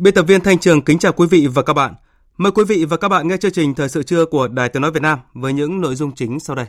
[0.00, 1.94] Biên tập viên Thanh Trường kính chào quý vị và các bạn.
[2.36, 4.82] Mời quý vị và các bạn nghe chương trình Thời sự trưa của Đài Tiếng
[4.82, 6.66] Nói Việt Nam với những nội dung chính sau đây.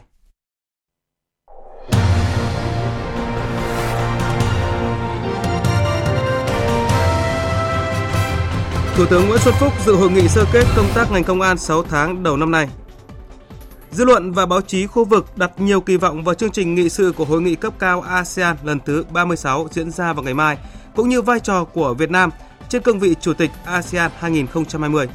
[8.95, 11.57] Thủ tướng Nguyễn Xuân Phúc dự hội nghị sơ kết công tác ngành công an
[11.57, 12.69] 6 tháng đầu năm nay.
[13.91, 16.89] Dư luận và báo chí khu vực đặt nhiều kỳ vọng vào chương trình nghị
[16.89, 20.57] sự của hội nghị cấp cao ASEAN lần thứ 36 diễn ra vào ngày mai,
[20.95, 22.29] cũng như vai trò của Việt Nam
[22.71, 25.07] trên cương vị Chủ tịch ASEAN 2020.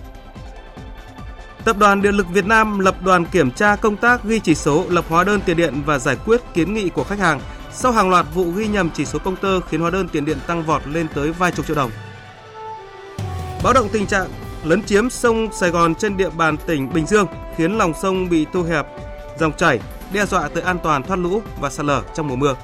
[1.64, 4.84] Tập đoàn Điện lực Việt Nam lập đoàn kiểm tra công tác ghi chỉ số
[4.88, 7.40] lập hóa đơn tiền điện và giải quyết kiến nghị của khách hàng
[7.72, 10.38] sau hàng loạt vụ ghi nhầm chỉ số công tơ khiến hóa đơn tiền điện
[10.46, 11.90] tăng vọt lên tới vài chục triệu đồng.
[13.64, 14.28] Báo động tình trạng
[14.64, 17.26] lấn chiếm sông Sài Gòn trên địa bàn tỉnh Bình Dương
[17.56, 18.86] khiến lòng sông bị thu hẹp,
[19.38, 19.80] dòng chảy
[20.12, 22.54] đe dọa tới an toàn thoát lũ và sạt lở trong mùa mưa.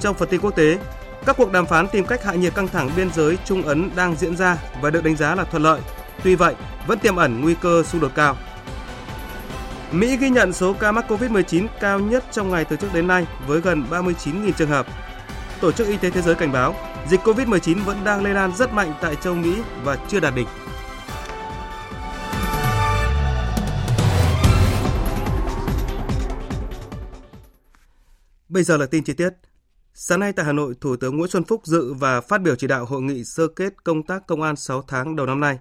[0.00, 0.78] Trong phần tin quốc tế,
[1.26, 4.16] các cuộc đàm phán tìm cách hạ nhiệt căng thẳng biên giới Trung Ấn đang
[4.16, 5.80] diễn ra và được đánh giá là thuận lợi.
[6.24, 6.54] Tuy vậy,
[6.86, 8.36] vẫn tiềm ẩn nguy cơ xung đột cao.
[9.92, 13.26] Mỹ ghi nhận số ca mắc COVID-19 cao nhất trong ngày từ trước đến nay
[13.46, 14.86] với gần 39.000 trường hợp.
[15.60, 16.74] Tổ chức Y tế Thế giới cảnh báo
[17.08, 20.46] dịch COVID-19 vẫn đang lây lan rất mạnh tại châu Mỹ và chưa đạt đỉnh.
[28.48, 29.49] Bây giờ là tin chi tiết.
[30.02, 32.66] Sáng nay tại Hà Nội, Thủ tướng Nguyễn Xuân Phúc dự và phát biểu chỉ
[32.66, 35.58] đạo hội nghị sơ kết công tác công an 6 tháng đầu năm nay.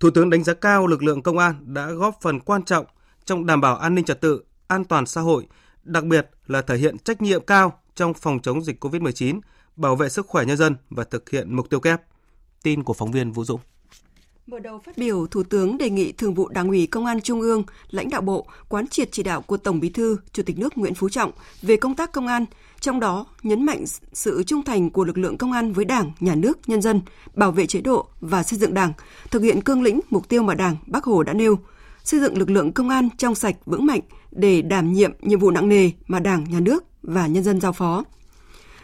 [0.00, 2.86] Thủ tướng đánh giá cao lực lượng công an đã góp phần quan trọng
[3.24, 5.46] trong đảm bảo an ninh trật tự, an toàn xã hội,
[5.82, 9.40] đặc biệt là thể hiện trách nhiệm cao trong phòng chống dịch COVID-19,
[9.76, 12.02] bảo vệ sức khỏe nhân dân và thực hiện mục tiêu kép.
[12.62, 13.60] Tin của phóng viên Vũ Dũng.
[14.48, 17.40] Mở đầu phát biểu, Thủ tướng đề nghị Thường vụ Đảng ủy Công an Trung
[17.40, 20.78] ương, lãnh đạo Bộ quán triệt chỉ đạo của Tổng Bí thư, Chủ tịch nước
[20.78, 21.30] Nguyễn Phú Trọng
[21.62, 22.44] về công tác công an,
[22.80, 26.34] trong đó nhấn mạnh sự trung thành của lực lượng công an với Đảng, Nhà
[26.34, 27.00] nước, nhân dân,
[27.34, 28.92] bảo vệ chế độ và xây dựng Đảng,
[29.30, 31.58] thực hiện cương lĩnh mục tiêu mà Đảng, Bác Hồ đã nêu,
[32.04, 35.50] xây dựng lực lượng công an trong sạch vững mạnh để đảm nhiệm nhiệm vụ
[35.50, 38.04] nặng nề mà Đảng, Nhà nước và nhân dân giao phó.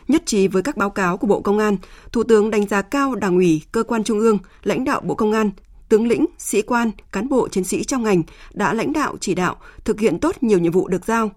[0.08, 1.76] Nhất trí với các báo cáo của Bộ Công an,
[2.12, 5.32] Thủ tướng đánh giá cao Đảng ủy, cơ quan trung ương, lãnh đạo Bộ Công
[5.32, 5.50] an,
[5.88, 8.22] tướng lĩnh, sĩ quan, cán bộ chiến sĩ trong ngành
[8.52, 11.30] đã lãnh đạo chỉ đạo thực hiện tốt nhiều nhiệm vụ được giao.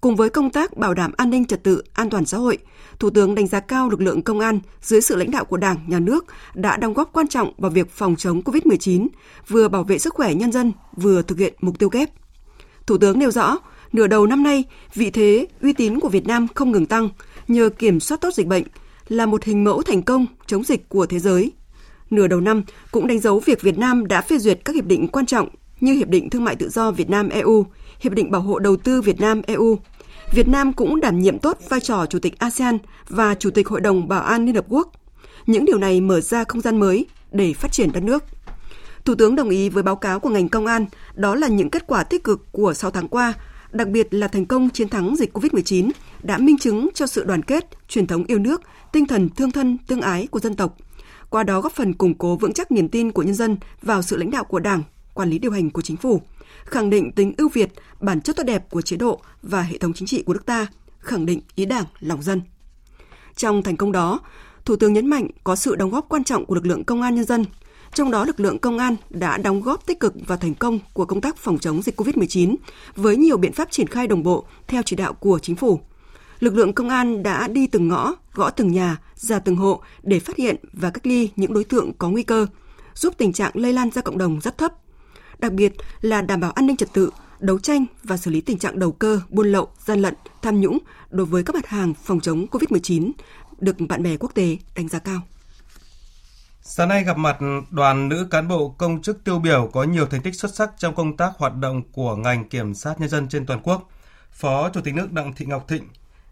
[0.00, 2.58] Cùng với công tác bảo đảm an ninh trật tự, an toàn xã hội,
[2.98, 5.76] Thủ tướng đánh giá cao lực lượng công an dưới sự lãnh đạo của Đảng,
[5.86, 9.06] Nhà nước đã đóng góp quan trọng vào việc phòng chống COVID-19,
[9.48, 12.10] vừa bảo vệ sức khỏe nhân dân, vừa thực hiện mục tiêu kép.
[12.86, 13.58] Thủ tướng nêu rõ,
[13.92, 17.08] nửa đầu năm nay, vị thế, uy tín của Việt Nam không ngừng tăng,
[17.48, 18.64] nhờ kiểm soát tốt dịch bệnh
[19.08, 21.52] là một hình mẫu thành công chống dịch của thế giới.
[22.10, 25.08] Nửa đầu năm cũng đánh dấu việc Việt Nam đã phê duyệt các hiệp định
[25.08, 25.48] quan trọng
[25.80, 27.66] như Hiệp định Thương mại Tự do Việt Nam EU,
[28.00, 29.78] Hiệp định Bảo hộ Đầu tư Việt Nam EU.
[30.32, 33.80] Việt Nam cũng đảm nhiệm tốt vai trò Chủ tịch ASEAN và Chủ tịch Hội
[33.80, 34.92] đồng Bảo an Liên Hợp Quốc.
[35.46, 38.24] Những điều này mở ra không gian mới để phát triển đất nước.
[39.04, 41.86] Thủ tướng đồng ý với báo cáo của ngành công an, đó là những kết
[41.86, 43.34] quả tích cực của 6 tháng qua,
[43.76, 45.90] đặc biệt là thành công chiến thắng dịch COVID-19
[46.22, 49.78] đã minh chứng cho sự đoàn kết, truyền thống yêu nước, tinh thần thương thân,
[49.86, 50.76] tương ái của dân tộc.
[51.30, 54.16] Qua đó góp phần củng cố vững chắc niềm tin của nhân dân vào sự
[54.16, 54.82] lãnh đạo của Đảng,
[55.14, 56.22] quản lý điều hành của chính phủ,
[56.64, 57.70] khẳng định tính ưu việt,
[58.00, 60.66] bản chất tốt đẹp của chế độ và hệ thống chính trị của nước ta,
[60.98, 62.40] khẳng định ý Đảng, lòng dân.
[63.36, 64.20] Trong thành công đó,
[64.66, 67.14] Thủ tướng nhấn mạnh có sự đóng góp quan trọng của lực lượng công an
[67.14, 67.44] nhân dân,
[67.96, 71.04] trong đó lực lượng công an đã đóng góp tích cực và thành công của
[71.04, 72.56] công tác phòng chống dịch COVID-19
[72.96, 75.80] với nhiều biện pháp triển khai đồng bộ theo chỉ đạo của chính phủ.
[76.40, 80.20] Lực lượng công an đã đi từng ngõ, gõ từng nhà, ra từng hộ để
[80.20, 82.46] phát hiện và cách ly những đối tượng có nguy cơ,
[82.94, 84.72] giúp tình trạng lây lan ra cộng đồng rất thấp.
[85.38, 87.10] Đặc biệt là đảm bảo an ninh trật tự,
[87.40, 90.78] đấu tranh và xử lý tình trạng đầu cơ, buôn lậu, gian lận, tham nhũng
[91.10, 93.10] đối với các mặt hàng phòng chống COVID-19
[93.58, 95.20] được bạn bè quốc tế đánh giá cao.
[96.68, 97.38] Sáng nay gặp mặt
[97.70, 100.94] đoàn nữ cán bộ công chức tiêu biểu có nhiều thành tích xuất sắc trong
[100.94, 103.90] công tác hoạt động của ngành kiểm sát nhân dân trên toàn quốc.
[104.32, 105.88] Phó Chủ tịch nước Đặng Thị Ngọc Thịnh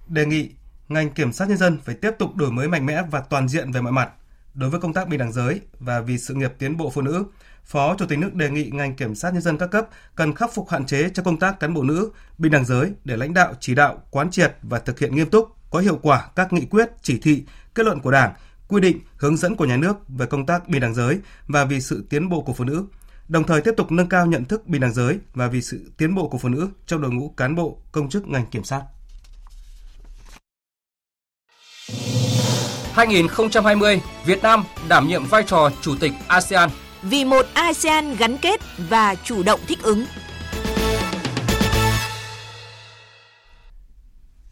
[0.09, 0.51] đề nghị
[0.89, 3.73] ngành kiểm sát nhân dân phải tiếp tục đổi mới mạnh mẽ và toàn diện
[3.73, 4.11] về mọi mặt.
[4.55, 7.25] Đối với công tác bình đẳng giới và vì sự nghiệp tiến bộ phụ nữ,
[7.65, 10.55] Phó Chủ tịch nước đề nghị ngành kiểm sát nhân dân các cấp cần khắc
[10.55, 13.55] phục hạn chế cho công tác cán bộ nữ, bình đẳng giới để lãnh đạo
[13.61, 16.91] chỉ đạo, quán triệt và thực hiện nghiêm túc, có hiệu quả các nghị quyết,
[17.03, 17.45] chỉ thị,
[17.75, 18.33] kết luận của Đảng,
[18.69, 21.19] quy định, hướng dẫn của nhà nước về công tác bình đẳng giới
[21.49, 22.85] và vì sự tiến bộ của phụ nữ,
[23.29, 26.15] đồng thời tiếp tục nâng cao nhận thức bình đẳng giới và vì sự tiến
[26.15, 28.83] bộ của phụ nữ trong đội ngũ cán bộ, công chức ngành kiểm sát.
[32.95, 36.71] 2020, Việt Nam đảm nhiệm vai trò chủ tịch ASEAN.
[37.03, 40.05] Vì một ASEAN gắn kết và chủ động thích ứng.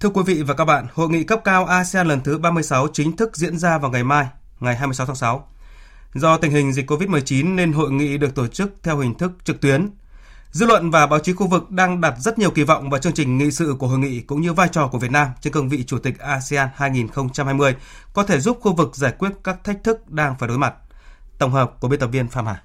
[0.02, 3.16] Thưa quý vị và các bạn, hội nghị cấp cao ASEAN lần thứ 36 chính
[3.16, 4.26] thức diễn ra vào ngày mai,
[4.60, 5.48] ngày 26 tháng 6.
[6.14, 9.60] Do tình hình dịch COVID-19 nên hội nghị được tổ chức theo hình thức trực
[9.60, 9.90] tuyến.
[10.50, 13.12] Dư luận và báo chí khu vực đang đặt rất nhiều kỳ vọng vào chương
[13.12, 15.68] trình nghị sự của hội nghị cũng như vai trò của Việt Nam trên cương
[15.68, 17.74] vị Chủ tịch ASEAN 2020
[18.12, 20.74] có thể giúp khu vực giải quyết các thách thức đang phải đối mặt.
[21.38, 22.62] Tổng hợp của biên tập viên Phạm Hà.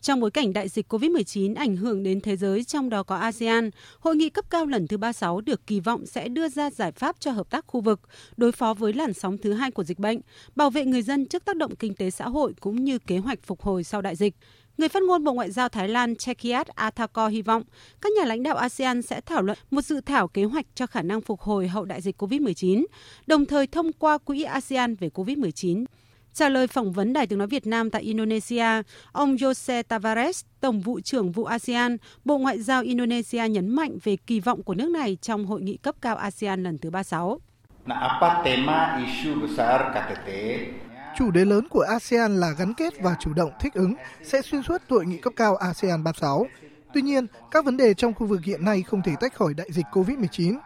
[0.00, 3.70] Trong bối cảnh đại dịch COVID-19 ảnh hưởng đến thế giới trong đó có ASEAN,
[3.98, 7.16] hội nghị cấp cao lần thứ 36 được kỳ vọng sẽ đưa ra giải pháp
[7.20, 8.00] cho hợp tác khu vực,
[8.36, 10.20] đối phó với làn sóng thứ hai của dịch bệnh,
[10.56, 13.38] bảo vệ người dân trước tác động kinh tế xã hội cũng như kế hoạch
[13.42, 14.34] phục hồi sau đại dịch.
[14.78, 17.62] Người phát ngôn Bộ Ngoại giao Thái Lan Chekiat Athakor hy vọng
[18.00, 21.02] các nhà lãnh đạo ASEAN sẽ thảo luận một dự thảo kế hoạch cho khả
[21.02, 22.84] năng phục hồi hậu đại dịch COVID-19,
[23.26, 25.84] đồng thời thông qua Quỹ ASEAN về COVID-19
[26.34, 28.82] Trả lời phỏng vấn Đài tiếng nói Việt Nam tại Indonesia,
[29.12, 34.16] ông Jose Tavares, Tổng vụ trưởng vụ ASEAN, Bộ Ngoại giao Indonesia nhấn mạnh về
[34.16, 37.40] kỳ vọng của nước này trong hội nghị cấp cao ASEAN lần thứ 36.
[41.18, 44.62] Chủ đề lớn của ASEAN là gắn kết và chủ động thích ứng sẽ xuyên
[44.62, 46.46] suốt hội nghị cấp cao ASEAN 36.
[46.94, 49.68] Tuy nhiên, các vấn đề trong khu vực hiện nay không thể tách khỏi đại
[49.72, 50.58] dịch COVID-19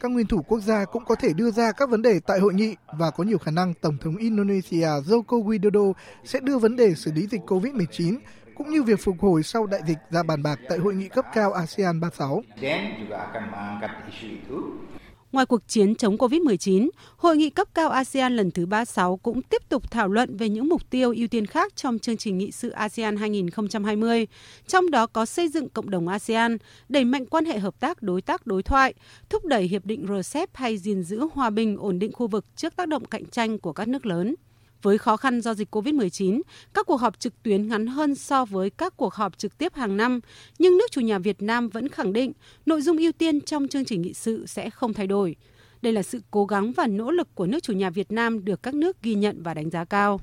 [0.00, 2.54] các nguyên thủ quốc gia cũng có thể đưa ra các vấn đề tại hội
[2.54, 5.92] nghị và có nhiều khả năng Tổng thống Indonesia Joko Widodo
[6.24, 8.16] sẽ đưa vấn đề xử lý dịch COVID-19
[8.54, 11.24] cũng như việc phục hồi sau đại dịch ra bàn bạc tại hội nghị cấp
[11.34, 12.42] cao ASEAN 36.
[15.32, 19.68] Ngoài cuộc chiến chống COVID-19, Hội nghị cấp cao ASEAN lần thứ 36 cũng tiếp
[19.68, 22.70] tục thảo luận về những mục tiêu ưu tiên khác trong chương trình nghị sự
[22.70, 24.26] ASEAN 2020,
[24.66, 26.56] trong đó có xây dựng cộng đồng ASEAN,
[26.88, 28.94] đẩy mạnh quan hệ hợp tác đối tác đối thoại,
[29.28, 32.76] thúc đẩy hiệp định RCEP hay gìn giữ hòa bình ổn định khu vực trước
[32.76, 34.34] tác động cạnh tranh của các nước lớn.
[34.82, 36.40] Với khó khăn do dịch COVID-19,
[36.74, 39.96] các cuộc họp trực tuyến ngắn hơn so với các cuộc họp trực tiếp hàng
[39.96, 40.20] năm,
[40.58, 42.32] nhưng nước chủ nhà Việt Nam vẫn khẳng định
[42.66, 45.36] nội dung ưu tiên trong chương trình nghị sự sẽ không thay đổi.
[45.82, 48.62] Đây là sự cố gắng và nỗ lực của nước chủ nhà Việt Nam được
[48.62, 50.20] các nước ghi nhận và đánh giá cao.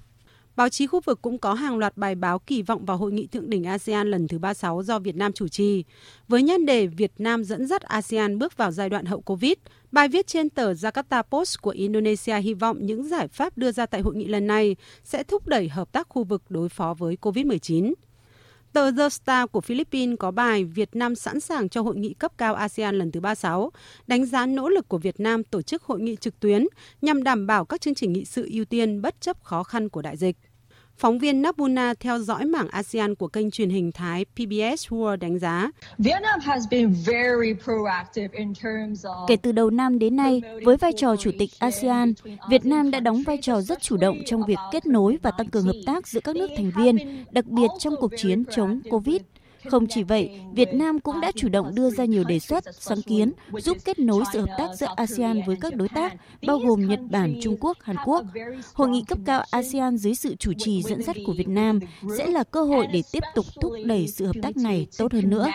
[0.57, 3.27] Báo chí khu vực cũng có hàng loạt bài báo kỳ vọng vào hội nghị
[3.27, 5.83] thượng đỉnh ASEAN lần thứ 36 do Việt Nam chủ trì.
[6.27, 9.53] Với nhan đề Việt Nam dẫn dắt ASEAN bước vào giai đoạn hậu Covid,
[9.91, 13.85] bài viết trên tờ Jakarta Post của Indonesia hy vọng những giải pháp đưa ra
[13.85, 17.17] tại hội nghị lần này sẽ thúc đẩy hợp tác khu vực đối phó với
[17.21, 17.93] Covid-19.
[18.73, 22.31] Tờ The Star của Philippines có bài Việt Nam sẵn sàng cho hội nghị cấp
[22.37, 23.71] cao ASEAN lần thứ 36,
[24.07, 26.67] đánh giá nỗ lực của Việt Nam tổ chức hội nghị trực tuyến
[27.01, 30.01] nhằm đảm bảo các chương trình nghị sự ưu tiên bất chấp khó khăn của
[30.01, 30.37] đại dịch.
[30.97, 35.39] Phóng viên Nabuna theo dõi mảng ASEAN của kênh truyền hình Thái PBS World đánh
[35.39, 35.71] giá.
[39.27, 42.13] Kể từ đầu năm đến nay, với vai trò chủ tịch ASEAN,
[42.49, 45.47] Việt Nam đã đóng vai trò rất chủ động trong việc kết nối và tăng
[45.47, 49.21] cường hợp tác giữa các nước thành viên, đặc biệt trong cuộc chiến chống COVID.
[49.71, 53.01] Không chỉ vậy, Việt Nam cũng đã chủ động đưa ra nhiều đề xuất, sáng
[53.01, 56.15] kiến giúp kết nối sự hợp tác giữa ASEAN với các đối tác,
[56.47, 58.25] bao gồm Nhật Bản, Trung Quốc, Hàn Quốc.
[58.73, 61.79] Hội nghị cấp cao ASEAN dưới sự chủ trì dẫn dắt của Việt Nam
[62.17, 65.29] sẽ là cơ hội để tiếp tục thúc đẩy sự hợp tác này tốt hơn
[65.29, 65.47] nữa.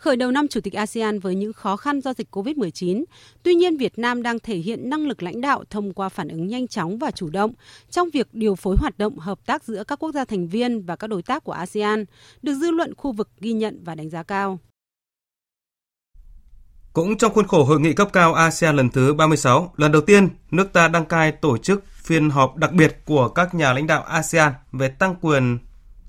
[0.00, 3.04] Khởi đầu năm Chủ tịch ASEAN với những khó khăn do dịch COVID-19,
[3.42, 6.46] tuy nhiên Việt Nam đang thể hiện năng lực lãnh đạo thông qua phản ứng
[6.46, 7.52] nhanh chóng và chủ động
[7.90, 10.96] trong việc điều phối hoạt động hợp tác giữa các quốc gia thành viên và
[10.96, 12.04] các đối tác của ASEAN,
[12.42, 14.58] được dư luận khu vực ghi nhận và đánh giá cao.
[16.92, 20.28] Cũng trong khuôn khổ hội nghị cấp cao ASEAN lần thứ 36, lần đầu tiên
[20.50, 24.02] nước ta đăng cai tổ chức phiên họp đặc biệt của các nhà lãnh đạo
[24.02, 25.58] ASEAN về tăng quyền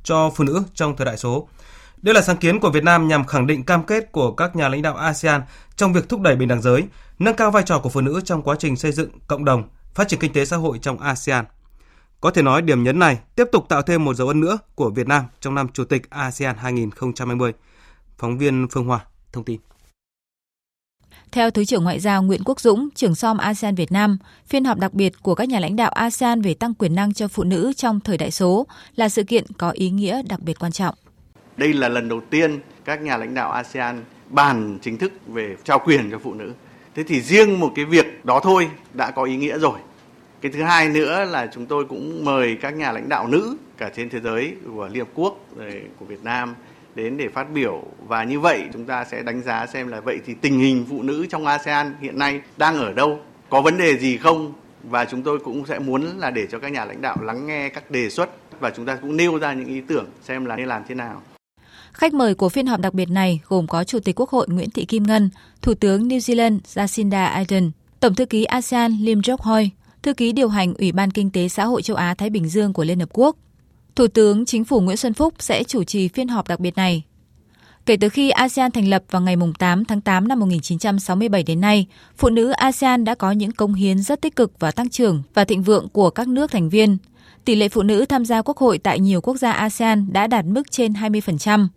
[0.04, 1.48] cho phụ nữ trong thời đại số–
[2.02, 4.70] đây là sáng kiến của Việt Nam nhằm khẳng định cam kết của các nhà
[4.70, 5.42] lãnh đạo ASEAN
[5.76, 6.84] trong việc thúc đẩy bình đẳng giới,
[7.20, 10.08] nâng cao vai trò của phụ nữ trong quá trình xây dựng cộng đồng, phát
[10.08, 11.46] triển kinh tế xã hội trong ASEAN.
[12.22, 14.90] Có thể nói điểm nhấn này tiếp tục tạo thêm một dấu ấn nữa của
[14.90, 17.54] Việt Nam trong năm Chủ tịch ASEAN 2020.
[18.18, 19.00] Phóng viên Phương Hoa
[19.34, 19.60] thông tin.
[21.32, 24.18] Theo Thứ trưởng Ngoại giao Nguyễn Quốc Dũng, trưởng som ASEAN Việt Nam,
[24.48, 27.28] phiên họp đặc biệt của các nhà lãnh đạo ASEAN về tăng quyền năng cho
[27.28, 30.72] phụ nữ trong thời đại số là sự kiện có ý nghĩa đặc biệt quan
[30.72, 30.96] trọng.
[31.62, 35.80] Đây là lần đầu tiên các nhà lãnh đạo ASEAN bàn chính thức về trao
[35.80, 36.54] quyền cho phụ nữ.
[36.96, 39.80] Thế thì riêng một cái việc đó thôi đã có ý nghĩa rồi.
[40.42, 43.90] Cái thứ hai nữa là chúng tôi cũng mời các nhà lãnh đạo nữ cả
[43.96, 45.46] trên thế giới của Liên Hợp Quốc
[46.00, 46.56] của Việt Nam
[46.96, 50.20] đến để phát biểu và như vậy chúng ta sẽ đánh giá xem là vậy
[50.26, 53.98] thì tình hình phụ nữ trong ASEAN hiện nay đang ở đâu, có vấn đề
[53.98, 54.54] gì không
[54.84, 57.70] và chúng tôi cũng sẽ muốn là để cho các nhà lãnh đạo lắng nghe
[57.70, 60.68] các đề xuất và chúng ta cũng nêu ra những ý tưởng xem là nên
[60.68, 61.22] làm thế nào.
[61.94, 64.70] Khách mời của phiên họp đặc biệt này gồm có Chủ tịch Quốc hội Nguyễn
[64.70, 65.30] Thị Kim Ngân,
[65.62, 69.72] Thủ tướng New Zealand Jacinda Ardern, Tổng thư ký ASEAN Lim Jok Hoi,
[70.04, 72.74] Thư ký điều hành Ủy ban Kinh tế Xã hội châu Á Thái Bình Dương
[72.74, 73.38] của Liên Hợp Quốc.
[73.96, 77.04] Thủ tướng Chính phủ Nguyễn Xuân Phúc sẽ chủ trì phiên họp đặc biệt này.
[77.86, 81.88] Kể từ khi ASEAN thành lập vào ngày 8 tháng 8 năm 1967 đến nay,
[82.18, 85.46] phụ nữ ASEAN đã có những công hiến rất tích cực và tăng trưởng và
[85.46, 86.98] thịnh vượng của các nước thành viên.
[87.46, 90.46] Tỷ lệ phụ nữ tham gia quốc hội tại nhiều quốc gia ASEAN đã đạt
[90.46, 91.68] mức trên 20%.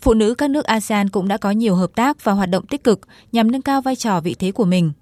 [0.00, 2.84] Phụ nữ các nước ASEAN cũng đã có nhiều hợp tác và hoạt động tích
[2.84, 3.00] cực
[3.32, 4.92] nhằm nâng cao vai trò vị thế của mình.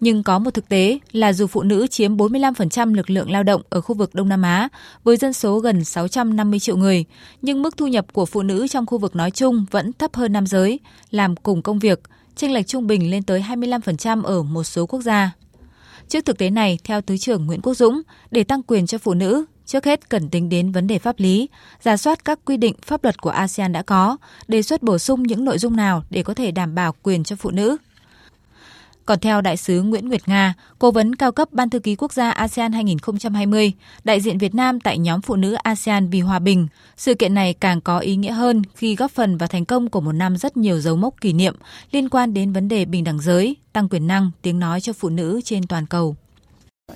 [0.00, 3.62] Nhưng có một thực tế là dù phụ nữ chiếm 45% lực lượng lao động
[3.70, 4.68] ở khu vực Đông Nam Á
[5.04, 7.04] với dân số gần 650 triệu người,
[7.42, 10.32] nhưng mức thu nhập của phụ nữ trong khu vực nói chung vẫn thấp hơn
[10.32, 10.80] nam giới,
[11.10, 12.00] làm cùng công việc,
[12.36, 15.32] chênh lệch trung bình lên tới 25% ở một số quốc gia.
[16.10, 19.14] Trước thực tế này, theo Thứ trưởng Nguyễn Quốc Dũng, để tăng quyền cho phụ
[19.14, 21.48] nữ, trước hết cần tính đến vấn đề pháp lý,
[21.80, 24.16] giả soát các quy định pháp luật của ASEAN đã có,
[24.48, 27.36] đề xuất bổ sung những nội dung nào để có thể đảm bảo quyền cho
[27.36, 27.76] phụ nữ.
[29.06, 32.12] Còn theo đại sứ Nguyễn Nguyệt Nga, cố vấn cao cấp Ban thư ký quốc
[32.12, 33.72] gia ASEAN 2020,
[34.04, 37.54] đại diện Việt Nam tại nhóm phụ nữ ASEAN vì hòa bình, sự kiện này
[37.54, 40.56] càng có ý nghĩa hơn khi góp phần vào thành công của một năm rất
[40.56, 41.56] nhiều dấu mốc kỷ niệm
[41.90, 45.08] liên quan đến vấn đề bình đẳng giới, tăng quyền năng, tiếng nói cho phụ
[45.08, 46.16] nữ trên toàn cầu.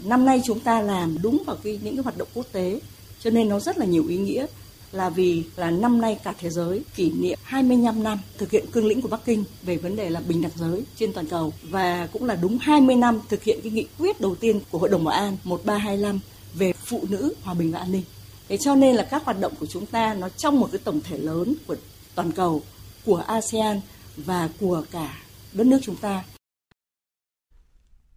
[0.05, 2.81] Năm nay chúng ta làm đúng vào cái, những cái hoạt động quốc tế,
[3.21, 4.47] cho nên nó rất là nhiều ý nghĩa
[4.95, 8.87] là vì là năm nay cả thế giới kỷ niệm 25 năm thực hiện cương
[8.87, 12.09] lĩnh của Bắc Kinh về vấn đề là bình đẳng giới trên toàn cầu và
[12.13, 15.05] cũng là đúng 20 năm thực hiện cái nghị quyết đầu tiên của Hội đồng
[15.05, 16.21] Bảo an 1325
[16.55, 18.03] về phụ nữ, hòa bình và an ninh.
[18.49, 21.01] Thế cho nên là các hoạt động của chúng ta nó trong một cái tổng
[21.01, 21.77] thể lớn của
[22.15, 22.63] toàn cầu,
[23.05, 23.81] của ASEAN
[24.17, 25.19] và của cả
[25.53, 26.25] đất nước chúng ta.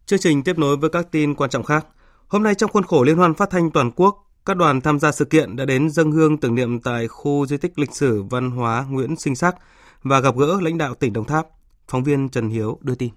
[0.06, 1.88] Chương trình tiếp nối với các tin quan trọng khác.
[2.28, 5.12] Hôm nay trong khuôn khổ Liên hoan phát thanh toàn quốc, các đoàn tham gia
[5.12, 8.52] sự kiện đã đến dâng hương tưởng niệm tại khu di tích lịch sử văn
[8.52, 9.56] hóa Nguyễn Sinh Sắc
[10.04, 11.48] và gặp gỡ lãnh đạo tỉnh Đồng Tháp.
[11.88, 13.10] Phóng viên Trần Hiếu đưa tin.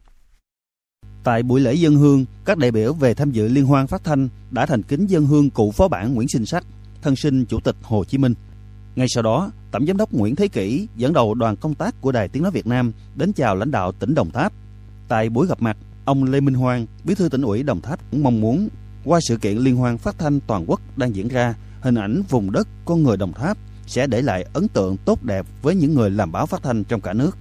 [1.24, 4.28] Tại buổi lễ dân hương, các đại biểu về tham dự liên hoan phát thanh
[4.50, 6.64] đã thành kính dân hương cụ phó bản Nguyễn Sinh Sắc,
[7.02, 8.34] thân sinh Chủ tịch Hồ Chí Minh.
[8.96, 12.12] Ngay sau đó, Tổng giám đốc Nguyễn Thế Kỷ dẫn đầu đoàn công tác của
[12.12, 14.52] Đài Tiếng Nói Việt Nam đến chào lãnh đạo tỉnh Đồng Tháp.
[15.08, 18.22] Tại buổi gặp mặt, ông Lê Minh Hoàng, Bí thư tỉnh ủy Đồng Tháp cũng
[18.22, 18.68] mong muốn
[19.04, 22.52] qua sự kiện liên hoan phát thanh toàn quốc đang diễn ra, hình ảnh vùng
[22.52, 26.10] đất con người Đồng Tháp sẽ để lại ấn tượng tốt đẹp với những người
[26.10, 27.38] làm báo phát thanh trong cả nước.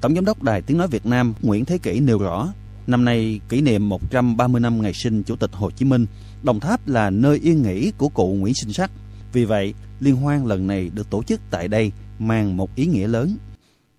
[0.00, 2.52] Tổng giám đốc Đài Tiếng Nói Việt Nam Nguyễn Thế Kỷ nêu rõ,
[2.86, 6.06] năm nay kỷ niệm 130 năm ngày sinh Chủ tịch Hồ Chí Minh,
[6.42, 8.90] Đồng Tháp là nơi yên nghỉ của cụ Nguyễn Sinh Sắc.
[9.32, 13.08] Vì vậy, liên hoan lần này được tổ chức tại đây mang một ý nghĩa
[13.08, 13.36] lớn.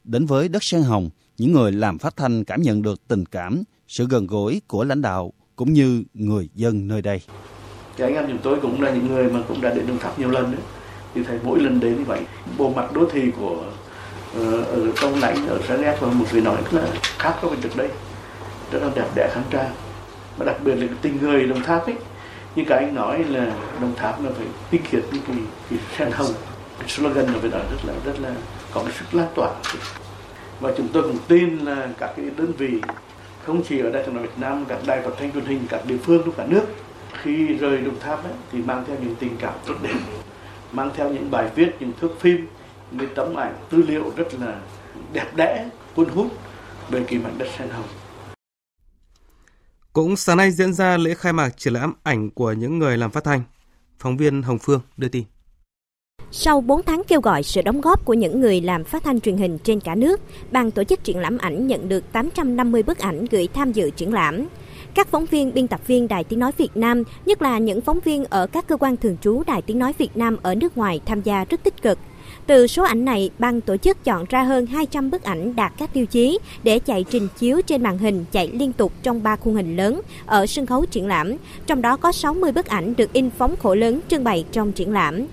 [0.03, 3.63] Đến với đất sen hồng, những người làm phát thanh cảm nhận được tình cảm,
[3.87, 7.21] sự gần gũi của lãnh đạo cũng như người dân nơi đây.
[7.97, 10.19] Cái anh em chúng tôi cũng là những người mà cũng đã đến Đồng Tháp
[10.19, 10.61] nhiều lần đấy.
[11.15, 12.19] Thì thấy mỗi lần đến như vậy,
[12.57, 13.63] bộ mặt đô thị của
[14.35, 17.43] ờ, ở trong lãnh ở Sa Đéc và một người nói rất là khác các
[17.43, 17.89] với trước đây,
[18.71, 19.71] rất là đẹp đẽ khang trang.
[20.37, 21.95] Và đặc biệt là cái tình người Đồng Tháp ấy.
[22.55, 25.37] Như cái anh nói là Đồng Tháp là phải tinh khiết những cái,
[25.69, 26.33] cái sen hồng.
[26.79, 28.35] Cái slogan là phải nói rất là rất là
[28.71, 29.51] có cái sức lan tỏa.
[30.59, 32.81] Và chúng tôi cũng tin là các cái đơn vị
[33.45, 35.85] không chỉ ở Đài tiếng nói Việt Nam, các đài phát thanh truyền hình các
[35.85, 36.63] địa phương trong cả nước
[37.21, 39.99] khi rời Đồng Tháp ấy, thì mang theo những tình cảm tốt đẹp,
[40.71, 42.47] mang theo những bài viết, những thước phim,
[42.91, 44.59] những tấm ảnh, tư liệu rất là
[45.13, 46.31] đẹp đẽ, cuốn hút
[46.89, 47.87] về kỳ mảnh đất sen hồng.
[49.93, 53.11] Cũng sáng nay diễn ra lễ khai mạc triển lãm ảnh của những người làm
[53.11, 53.43] phát thanh.
[53.99, 55.23] Phóng viên Hồng Phương đưa tin.
[56.31, 59.37] Sau 4 tháng kêu gọi sự đóng góp của những người làm phát thanh truyền
[59.37, 60.19] hình trên cả nước,
[60.51, 64.13] ban tổ chức triển lãm ảnh nhận được 850 bức ảnh gửi tham dự triển
[64.13, 64.45] lãm.
[64.93, 67.99] Các phóng viên, biên tập viên Đài Tiếng Nói Việt Nam, nhất là những phóng
[67.99, 70.99] viên ở các cơ quan thường trú Đài Tiếng Nói Việt Nam ở nước ngoài
[71.05, 71.99] tham gia rất tích cực.
[72.47, 75.93] Từ số ảnh này, ban tổ chức chọn ra hơn 200 bức ảnh đạt các
[75.93, 79.55] tiêu chí để chạy trình chiếu trên màn hình chạy liên tục trong 3 khung
[79.55, 81.35] hình lớn ở sân khấu triển lãm,
[81.67, 84.93] trong đó có 60 bức ảnh được in phóng khổ lớn trưng bày trong triển
[84.93, 85.25] lãm.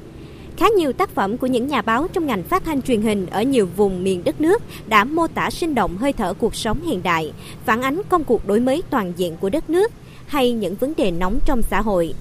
[0.59, 3.43] Khá nhiều tác phẩm của những nhà báo trong ngành phát thanh truyền hình ở
[3.43, 7.03] nhiều vùng miền đất nước đã mô tả sinh động hơi thở cuộc sống hiện
[7.03, 7.33] đại,
[7.65, 9.93] phản ánh công cuộc đổi mới toàn diện của đất nước
[10.27, 12.15] hay những vấn đề nóng trong xã hội.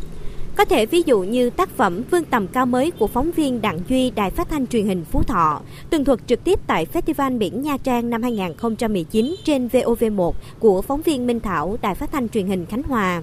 [0.56, 3.80] Có thể ví dụ như tác phẩm Vương tầm cao mới của phóng viên Đặng
[3.90, 7.62] Duy Đài Phát thanh truyền hình Phú Thọ, tường thuật trực tiếp tại Festival Biển
[7.62, 12.48] Nha Trang năm 2019 trên VOV1 của phóng viên Minh Thảo Đài Phát thanh truyền
[12.48, 13.22] hình Khánh Hòa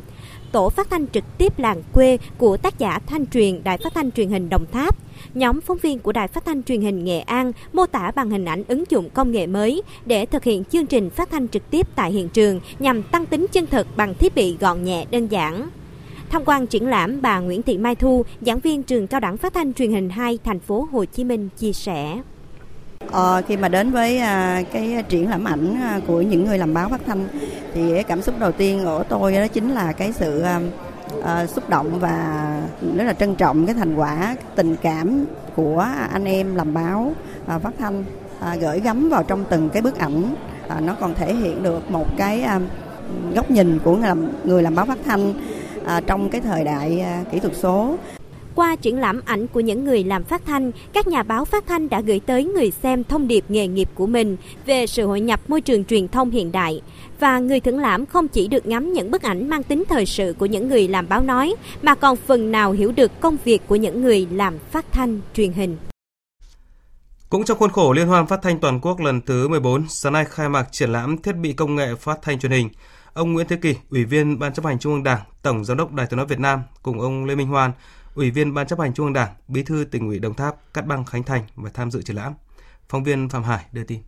[0.55, 4.13] tổ phát thanh trực tiếp làng quê của tác giả thanh truyền Đài Phát thanh
[4.13, 4.97] truyền hình Đồng Tháp.
[5.35, 8.45] Nhóm phóng viên của Đài Phát thanh truyền hình Nghệ An mô tả bằng hình
[8.45, 11.87] ảnh ứng dụng công nghệ mới để thực hiện chương trình phát thanh trực tiếp
[11.97, 15.69] tại hiện trường nhằm tăng tính chân thực bằng thiết bị gọn nhẹ đơn giản.
[16.31, 19.55] Tham quan triển lãm, bà Nguyễn Thị Mai Thu, giảng viên trường Cao đẳng Phát
[19.55, 22.21] thanh Truyền hình 2 thành phố Hồ Chí Minh chia sẻ.
[23.11, 26.75] Ờ, khi mà đến với à, cái triển lãm ảnh à, của những người làm
[26.75, 27.29] báo phát thanh
[27.75, 30.61] thì cái cảm xúc đầu tiên của tôi đó chính là cái sự à,
[31.23, 32.47] à, xúc động và
[32.97, 35.25] rất là trân trọng cái thành quả tình cảm
[35.57, 37.13] của anh em làm báo
[37.47, 38.05] à, phát thanh
[38.41, 40.35] à, gửi gắm vào trong từng cái bức ảnh.
[40.69, 42.61] À, nó còn thể hiện được một cái à,
[43.35, 45.35] góc nhìn của người làm, người làm báo phát thanh
[45.85, 47.97] à, trong cái thời đại à, kỹ thuật số
[48.55, 51.89] qua triển lãm ảnh của những người làm phát thanh, các nhà báo phát thanh
[51.89, 55.41] đã gửi tới người xem thông điệp nghề nghiệp của mình về sự hội nhập
[55.49, 56.81] môi trường truyền thông hiện đại.
[57.21, 60.35] Và người thưởng lãm không chỉ được ngắm những bức ảnh mang tính thời sự
[60.39, 63.77] của những người làm báo nói, mà còn phần nào hiểu được công việc của
[63.77, 65.77] những người làm phát thanh truyền hình.
[67.29, 70.25] Cũng trong khuôn khổ Liên hoan phát thanh toàn quốc lần thứ 14, sáng nay
[70.25, 72.69] khai mạc triển lãm thiết bị công nghệ phát thanh truyền hình.
[73.15, 75.93] Ông Nguyễn Thế Kỳ, Ủy viên Ban chấp hành Trung ương Đảng, Tổng Giám đốc
[75.93, 77.73] Đài tiếng nói Việt Nam cùng ông Lê Minh Hoan,
[78.15, 80.87] Ủy viên Ban chấp hành Trung ương Đảng, Bí thư tỉnh ủy Đồng Tháp Cát
[80.87, 82.33] băng khánh thành và tham dự triển lãm.
[82.89, 83.99] Phóng viên Phạm Hải đưa tin.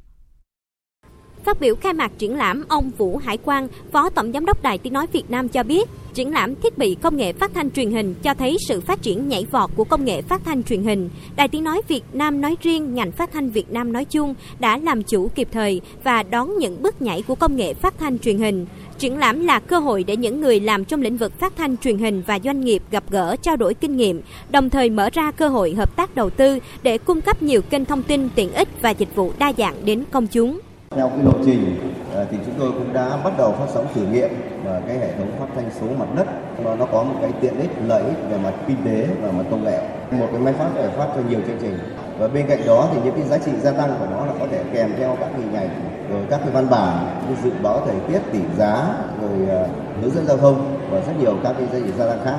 [1.45, 4.79] Phát biểu khai mạc triển lãm, ông Vũ Hải Quang, Phó Tổng Giám đốc Đài
[4.79, 7.91] Tiếng Nói Việt Nam cho biết, triển lãm thiết bị công nghệ phát thanh truyền
[7.91, 11.11] hình cho thấy sự phát triển nhảy vọt của công nghệ phát thanh truyền hình.
[11.37, 14.79] Đài Tiếng Nói Việt Nam nói riêng, ngành phát thanh Việt Nam nói chung đã
[14.79, 18.39] làm chủ kịp thời và đón những bước nhảy của công nghệ phát thanh truyền
[18.39, 18.67] hình.
[18.99, 21.99] Triển lãm là cơ hội để những người làm trong lĩnh vực phát thanh truyền
[21.99, 25.49] hình và doanh nghiệp gặp gỡ trao đổi kinh nghiệm, đồng thời mở ra cơ
[25.49, 28.91] hội hợp tác đầu tư để cung cấp nhiều kênh thông tin tiện ích và
[28.91, 30.61] dịch vụ đa dạng đến công chúng.
[30.91, 31.76] Theo cái lộ trình
[32.15, 34.31] ờ, thì chúng tôi cũng đã bắt đầu phát sóng thử nghiệm
[34.65, 36.26] và cái hệ thống phát thanh số mặt đất.
[36.65, 39.45] Nó nó có một cái tiện ích lợi ích về mặt kinh tế và mặt
[39.50, 39.78] công nghệ.
[40.11, 41.78] Một cái máy phát để phát cho nhiều chương trình.
[42.19, 44.47] Và bên cạnh đó thì những cái giá trị gia tăng của nó là có
[44.50, 45.69] thể kèm theo các hình ảnh
[46.10, 48.86] rồi các cái văn bản như dự báo thời tiết tỷ giá
[49.23, 49.66] rồi ờ,
[50.00, 52.38] hướng dẫn giao thông và rất nhiều các cái giá gia tăng khác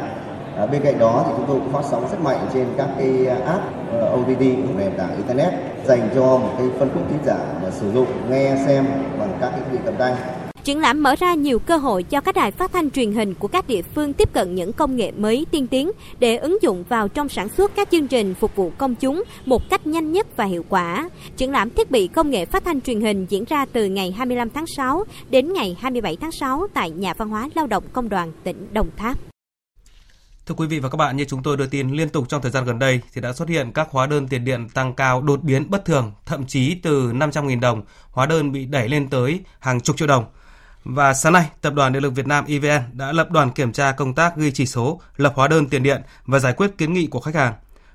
[0.58, 3.26] À, bên cạnh đó thì chúng tôi cũng phát sóng rất mạnh trên các cái
[3.26, 5.54] ờ, app ờ, OTT của nền tảng internet
[5.86, 8.86] dành cho một cái phân khúc khán giả mà sử dụng nghe xem
[9.20, 10.14] bằng các cái thiết bị cầm tay.
[10.68, 13.48] Triển lãm mở ra nhiều cơ hội cho các đài phát thanh truyền hình của
[13.48, 17.08] các địa phương tiếp cận những công nghệ mới tiên tiến để ứng dụng vào
[17.08, 20.46] trong sản xuất các chương trình phục vụ công chúng một cách nhanh nhất và
[20.46, 21.10] hiệu quả.
[21.38, 24.50] Triển lãm thiết bị công nghệ phát thanh truyền hình diễn ra từ ngày 25
[24.50, 28.32] tháng 6 đến ngày 27 tháng 6 tại Nhà văn hóa Lao động Công đoàn
[28.44, 29.18] tỉnh Đồng Tháp.
[30.46, 32.52] Thưa quý vị và các bạn, như chúng tôi đưa tin liên tục trong thời
[32.52, 35.44] gian gần đây thì đã xuất hiện các hóa đơn tiền điện tăng cao đột
[35.44, 39.82] biến bất thường, thậm chí từ 500.000 đồng, hóa đơn bị đẩy lên tới hàng
[39.82, 40.26] chục triệu đồng.
[40.90, 43.92] Và sáng nay, Tập đoàn Điện lực Việt Nam EVN đã lập đoàn kiểm tra
[43.92, 47.08] công tác ghi chỉ số, lập hóa đơn tiền điện và giải quyết kiến nghị
[47.08, 47.54] của khách hàng.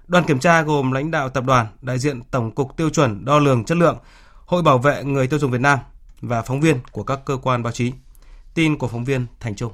[0.08, 3.38] Đoàn kiểm tra gồm lãnh đạo tập đoàn, đại diện Tổng cục Tiêu chuẩn Đo
[3.38, 3.98] lường Chất lượng,
[4.46, 5.78] Hội Bảo vệ người tiêu dùng Việt Nam
[6.20, 7.92] và phóng viên của các cơ quan báo chí.
[8.54, 9.72] Tin của phóng viên Thành Trung.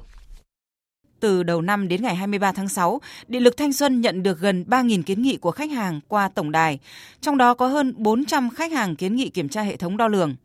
[1.19, 4.65] Từ đầu năm đến ngày 23 tháng 6, Điện lực Thanh Xuân nhận được gần
[4.67, 6.79] 3.000 kiến nghị của khách hàng qua tổng đài,
[7.21, 10.35] trong đó có hơn 400 khách hàng kiến nghị kiểm tra hệ thống đo lường.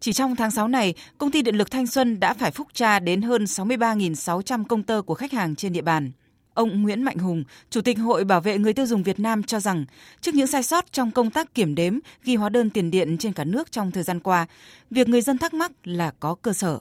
[0.00, 2.98] Chỉ trong tháng 6 này, công ty Điện lực Thanh Xuân đã phải phúc tra
[2.98, 6.10] đến hơn 63.600 công tơ của khách hàng trên địa bàn.
[6.54, 9.60] Ông Nguyễn Mạnh Hùng, Chủ tịch Hội Bảo vệ người tiêu dùng Việt Nam cho
[9.60, 9.84] rằng,
[10.20, 13.32] trước những sai sót trong công tác kiểm đếm, ghi hóa đơn tiền điện trên
[13.32, 14.46] cả nước trong thời gian qua,
[14.90, 16.78] việc người dân thắc mắc là có cơ sở.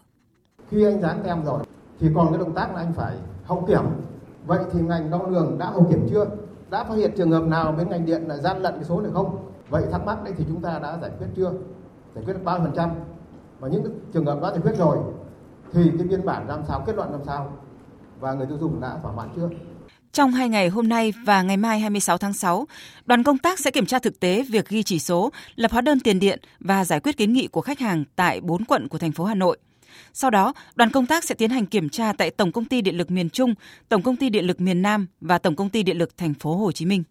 [0.72, 1.64] Khi anh dán tem rồi,
[2.00, 3.84] thì còn cái động tác là anh phải hậu kiểm.
[4.46, 6.26] Vậy thì ngành đo lường đã hậu kiểm chưa?
[6.70, 9.12] Đã phát hiện trường hợp nào bên ngành điện là gian lận cái số này
[9.14, 9.52] không?
[9.70, 11.52] Vậy thắc mắc đấy thì chúng ta đã giải quyết chưa?
[12.16, 12.90] Giải quyết được bao phần trăm?
[13.60, 14.98] Và những trường hợp đã giải quyết rồi
[15.74, 17.58] thì cái biên bản làm sao, kết luận làm sao?
[18.20, 19.50] Và người tiêu dùng đã thỏa mãn chưa?
[20.12, 22.68] Trong hai ngày hôm nay và ngày mai 26 tháng 6,
[23.06, 26.00] đoàn công tác sẽ kiểm tra thực tế việc ghi chỉ số, lập hóa đơn
[26.00, 29.12] tiền điện và giải quyết kiến nghị của khách hàng tại 4 quận của thành
[29.12, 29.58] phố Hà Nội.
[30.14, 32.98] Sau đó, đoàn công tác sẽ tiến hành kiểm tra tại Tổng công ty Điện
[32.98, 33.54] lực miền Trung,
[33.90, 36.56] Tổng công ty Điện lực miền Nam và Tổng công ty Điện lực thành phố
[36.56, 37.04] Hồ Chí Minh.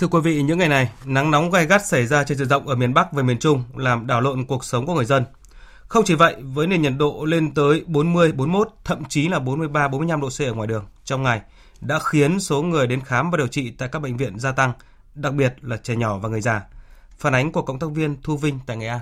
[0.00, 2.68] Thưa quý vị, những ngày này, nắng nóng gai gắt xảy ra trên diện rộng
[2.68, 5.24] ở miền Bắc và miền Trung làm đảo lộn cuộc sống của người dân.
[5.88, 9.88] Không chỉ vậy, với nền nhiệt độ lên tới 40, 41, thậm chí là 43,
[9.88, 11.40] 45 độ C ở ngoài đường trong ngày,
[11.80, 14.72] đã khiến số người đến khám và điều trị tại các bệnh viện gia tăng,
[15.14, 16.62] đặc biệt là trẻ nhỏ và người già.
[17.18, 19.00] Phản ánh của cộng tác viên Thu Vinh tại Nghệ An.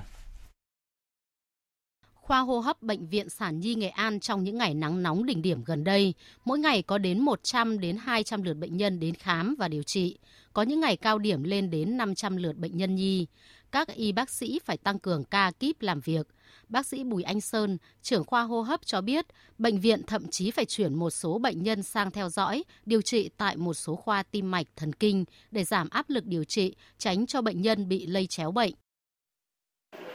[2.15, 5.43] khoa hô hấp Bệnh viện Sản Nhi Nghệ An trong những ngày nắng nóng đỉnh
[5.43, 6.15] điểm gần đây.
[6.45, 10.19] Mỗi ngày có đến 100 đến 200 lượt bệnh nhân đến khám và điều trị.
[10.59, 13.27] Có những ngày cao điểm lên đến 500 lượt bệnh nhân nhi.
[13.73, 16.27] Các y bác sĩ phải tăng cường ca kíp làm việc.
[16.68, 19.27] Bác sĩ Bùi Anh Sơn, trưởng khoa hô hấp cho biết,
[19.59, 23.31] bệnh viện thậm chí phải chuyển một số bệnh nhân sang theo dõi, điều trị
[23.37, 27.27] tại một số khoa tim mạch thần kinh để giảm áp lực điều trị, tránh
[27.27, 28.73] cho bệnh nhân bị lây chéo bệnh.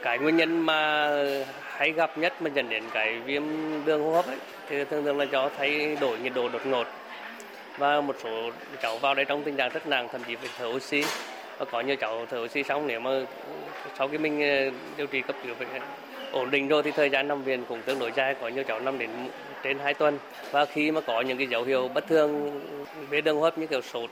[0.02, 1.08] Cái nguyên nhân mà
[1.60, 3.42] hay gặp nhất mà dẫn đến cái viêm
[3.84, 6.86] đường hô hấp ấy, thì thường thường là do thay đổi nhiệt độ đột ngột
[7.78, 8.50] và một số
[8.82, 11.02] cháu vào đây trong tình trạng rất nặng, thậm chí phải thở oxy.
[11.58, 13.26] Và có nhiều cháu thở oxy xong, nếu mà ừ,
[13.98, 15.54] sau khi mình ừ, điều trị cấp cứu
[16.32, 18.80] ổn định rồi thì thời gian nằm viện cũng tương đối dài, có nhiều cháu
[18.80, 19.10] nằm đến
[19.62, 20.18] trên 2 tuần.
[20.50, 23.58] Và khi mà có những cái dấu hiệu bất thường ừ, về đường hô hấp
[23.58, 24.10] như kiểu sốt,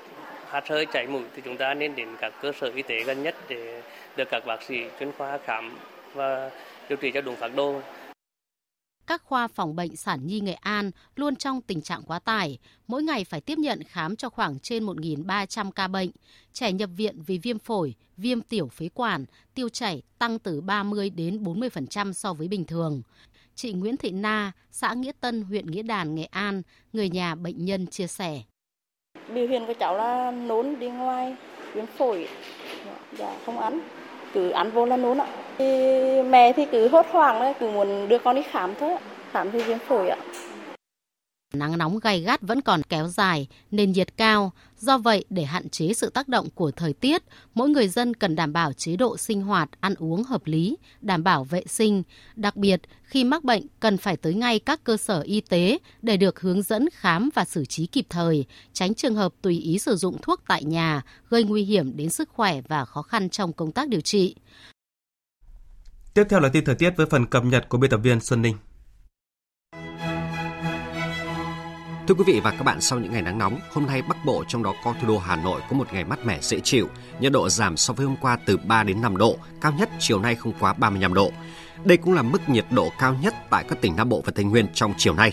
[0.51, 3.22] hát hơi, chảy mũi thì chúng ta nên đến các cơ sở y tế gần
[3.22, 3.83] nhất để
[4.16, 5.77] được các bác sĩ chuyên khoa khám
[6.14, 6.51] và
[6.88, 7.81] điều trị cho đúng phác đồ
[9.07, 13.03] các khoa phòng bệnh sản nhi Nghệ An luôn trong tình trạng quá tải, mỗi
[13.03, 16.11] ngày phải tiếp nhận khám cho khoảng trên 1.300 ca bệnh.
[16.53, 21.11] Trẻ nhập viện vì viêm phổi, viêm tiểu phế quản, tiêu chảy tăng từ 30
[21.11, 23.03] đến 40% so với bình thường.
[23.55, 26.62] Chị Nguyễn Thị Na, xã Nghĩa Tân, huyện Nghĩa Đàn, Nghệ An,
[26.93, 28.43] người nhà bệnh nhân chia sẻ.
[29.35, 31.37] Biểu hiện của cháu là nôn đi ngoài,
[31.75, 32.29] viêm phổi,
[33.19, 33.81] dạ, không ăn,
[34.35, 35.41] cứ ăn vô là nôn ạ.
[35.59, 35.67] Thì
[36.23, 38.97] mẹ thì cứ hốt hoảng đấy, cứ muốn đưa con đi khám thôi,
[39.33, 40.19] khám thì viêm phổi ạ.
[41.55, 44.53] Nắng nóng gay gắt vẫn còn kéo dài, nền nhiệt cao.
[44.79, 47.23] Do vậy, để hạn chế sự tác động của thời tiết,
[47.55, 51.25] mỗi người dân cần đảm bảo chế độ sinh hoạt, ăn uống hợp lý, đảm
[51.25, 52.03] bảo vệ sinh.
[52.37, 56.17] Đặc biệt, khi mắc bệnh, cần phải tới ngay các cơ sở y tế để
[56.17, 59.97] được hướng dẫn khám và xử trí kịp thời, tránh trường hợp tùy ý sử
[59.97, 63.73] dụng thuốc tại nhà, gây nguy hiểm đến sức khỏe và khó khăn trong công
[63.73, 64.35] tác điều trị.
[66.14, 68.42] Tiếp theo là tin thời tiết với phần cập nhật của biên tập viên Xuân
[68.42, 68.57] Ninh.
[72.09, 74.44] Thưa quý vị và các bạn, sau những ngày nắng nóng, hôm nay Bắc Bộ
[74.48, 76.88] trong đó có thủ đô Hà Nội có một ngày mát mẻ dễ chịu.
[77.20, 80.20] Nhiệt độ giảm so với hôm qua từ 3 đến 5 độ, cao nhất chiều
[80.20, 81.33] nay không quá 35 độ.
[81.85, 84.44] Đây cũng là mức nhiệt độ cao nhất tại các tỉnh Nam Bộ và Tây
[84.44, 85.33] Nguyên trong chiều nay.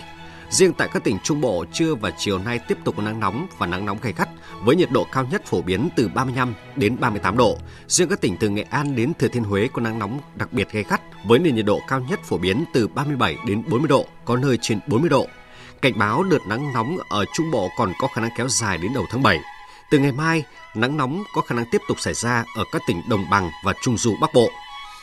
[0.50, 3.46] Riêng tại các tỉnh Trung Bộ, trưa và chiều nay tiếp tục có nắng nóng
[3.58, 4.28] và nắng nóng gay gắt
[4.64, 7.58] với nhiệt độ cao nhất phổ biến từ 35 đến 38 độ.
[7.88, 10.72] Riêng các tỉnh từ Nghệ An đến Thừa Thiên Huế có nắng nóng đặc biệt
[10.72, 14.06] gay gắt với nền nhiệt độ cao nhất phổ biến từ 37 đến 40 độ,
[14.24, 15.26] có nơi trên 40 độ.
[15.82, 18.92] Cảnh báo đợt nắng nóng ở Trung Bộ còn có khả năng kéo dài đến
[18.94, 19.38] đầu tháng 7.
[19.90, 23.02] Từ ngày mai, nắng nóng có khả năng tiếp tục xảy ra ở các tỉnh
[23.08, 24.50] Đồng bằng và Trung du Bắc Bộ.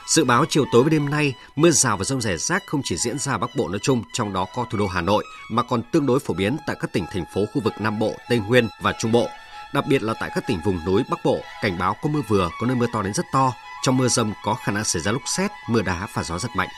[0.08, 2.98] Dự báo chiều tối và đêm nay, mưa rào và rông rải rác không chỉ
[2.98, 5.82] diễn ra Bắc Bộ nói chung, trong đó có thủ đô Hà Nội, mà còn
[5.92, 8.68] tương đối phổ biến tại các tỉnh thành phố khu vực Nam Bộ, Tây Nguyên
[8.82, 9.28] và Trung Bộ.
[9.74, 12.50] Đặc biệt là tại các tỉnh vùng núi Bắc Bộ, cảnh báo có mưa vừa,
[12.60, 13.54] có nơi mưa to đến rất to.
[13.84, 16.50] Trong mưa rông có khả năng xảy ra lúc xét, mưa đá và gió giật
[16.56, 16.70] mạnh.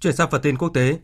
[0.00, 0.98] Chuyển sang phần tin quốc tế,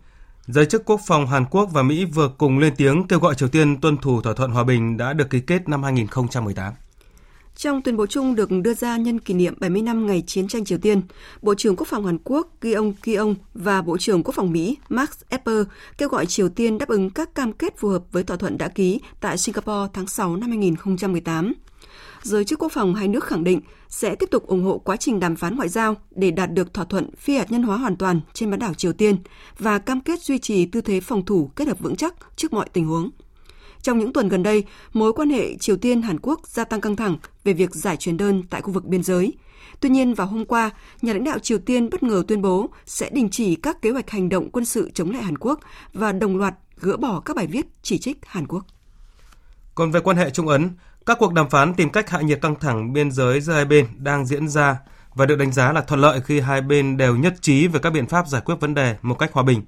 [0.47, 3.49] giới chức quốc phòng Hàn Quốc và Mỹ vừa cùng lên tiếng kêu gọi Triều
[3.49, 6.73] Tiên tuân thủ thỏa thuận hòa bình đã được ký kết năm 2018.
[7.57, 10.65] Trong tuyên bố chung được đưa ra nhân kỷ niệm 70 năm ngày chiến tranh
[10.65, 11.03] Triều Tiên,
[11.43, 15.09] Bộ trưởng Quốc phòng Hàn Quốc Gion Ki-ông và Bộ trưởng Quốc phòng Mỹ Max
[15.29, 15.63] Esper
[15.99, 18.69] kêu gọi Triều Tiên đáp ứng các cam kết phù hợp với thỏa thuận đã
[18.69, 21.53] ký tại Singapore tháng 6 năm 2018
[22.23, 25.21] giới chức quốc phòng hai nước khẳng định sẽ tiếp tục ủng hộ quá trình
[25.21, 28.21] đàm phán ngoại giao để đạt được thỏa thuận phi hạt nhân hóa hoàn toàn
[28.33, 29.17] trên bán đảo Triều Tiên
[29.59, 32.69] và cam kết duy trì tư thế phòng thủ kết hợp vững chắc trước mọi
[32.73, 33.11] tình huống.
[33.83, 37.17] Trong những tuần gần đây, mối quan hệ Triều Tiên-Hàn Quốc gia tăng căng thẳng
[37.45, 39.33] về việc giải truyền đơn tại khu vực biên giới.
[39.81, 40.71] Tuy nhiên, vào hôm qua,
[41.03, 44.11] nhà lãnh đạo Triều Tiên bất ngờ tuyên bố sẽ đình chỉ các kế hoạch
[44.11, 45.61] hành động quân sự chống lại Hàn Quốc
[45.93, 48.65] và đồng loạt gỡ bỏ các bài viết chỉ trích Hàn Quốc.
[49.75, 50.71] Còn về quan hệ Trung Ấn,
[51.07, 53.87] các cuộc đàm phán tìm cách hạ nhiệt căng thẳng biên giới giữa hai bên
[53.97, 54.77] đang diễn ra
[55.15, 57.91] và được đánh giá là thuận lợi khi hai bên đều nhất trí về các
[57.91, 59.63] biện pháp giải quyết vấn đề một cách hòa bình.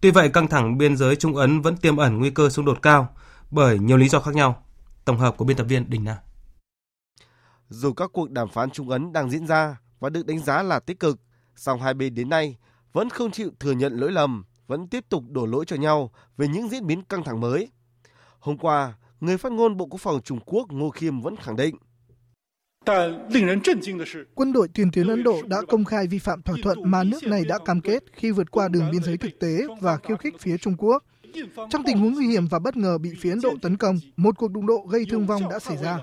[0.00, 2.82] Tuy vậy, căng thẳng biên giới Trung Ấn vẫn tiềm ẩn nguy cơ xung đột
[2.82, 3.08] cao
[3.50, 4.62] bởi nhiều lý do khác nhau.
[5.04, 6.18] Tổng hợp của biên tập viên Đình Na.
[7.68, 10.80] Dù các cuộc đàm phán Trung Ấn đang diễn ra và được đánh giá là
[10.80, 11.20] tích cực,
[11.56, 12.56] song hai bên đến nay
[12.92, 16.48] vẫn không chịu thừa nhận lỗi lầm, vẫn tiếp tục đổ lỗi cho nhau về
[16.48, 17.70] những diễn biến căng thẳng mới.
[18.38, 21.76] Hôm qua, người phát ngôn Bộ Quốc phòng Trung Quốc Ngô Khiêm vẫn khẳng định.
[24.34, 27.22] Quân đội tiền tuyến Ấn Độ đã công khai vi phạm thỏa thuận mà nước
[27.22, 30.34] này đã cam kết khi vượt qua đường biên giới thực tế và khiêu khích
[30.40, 31.04] phía Trung Quốc.
[31.70, 34.38] Trong tình huống nguy hiểm và bất ngờ bị phía Ấn Độ tấn công, một
[34.38, 35.98] cuộc đụng độ gây thương vong đã xảy ra.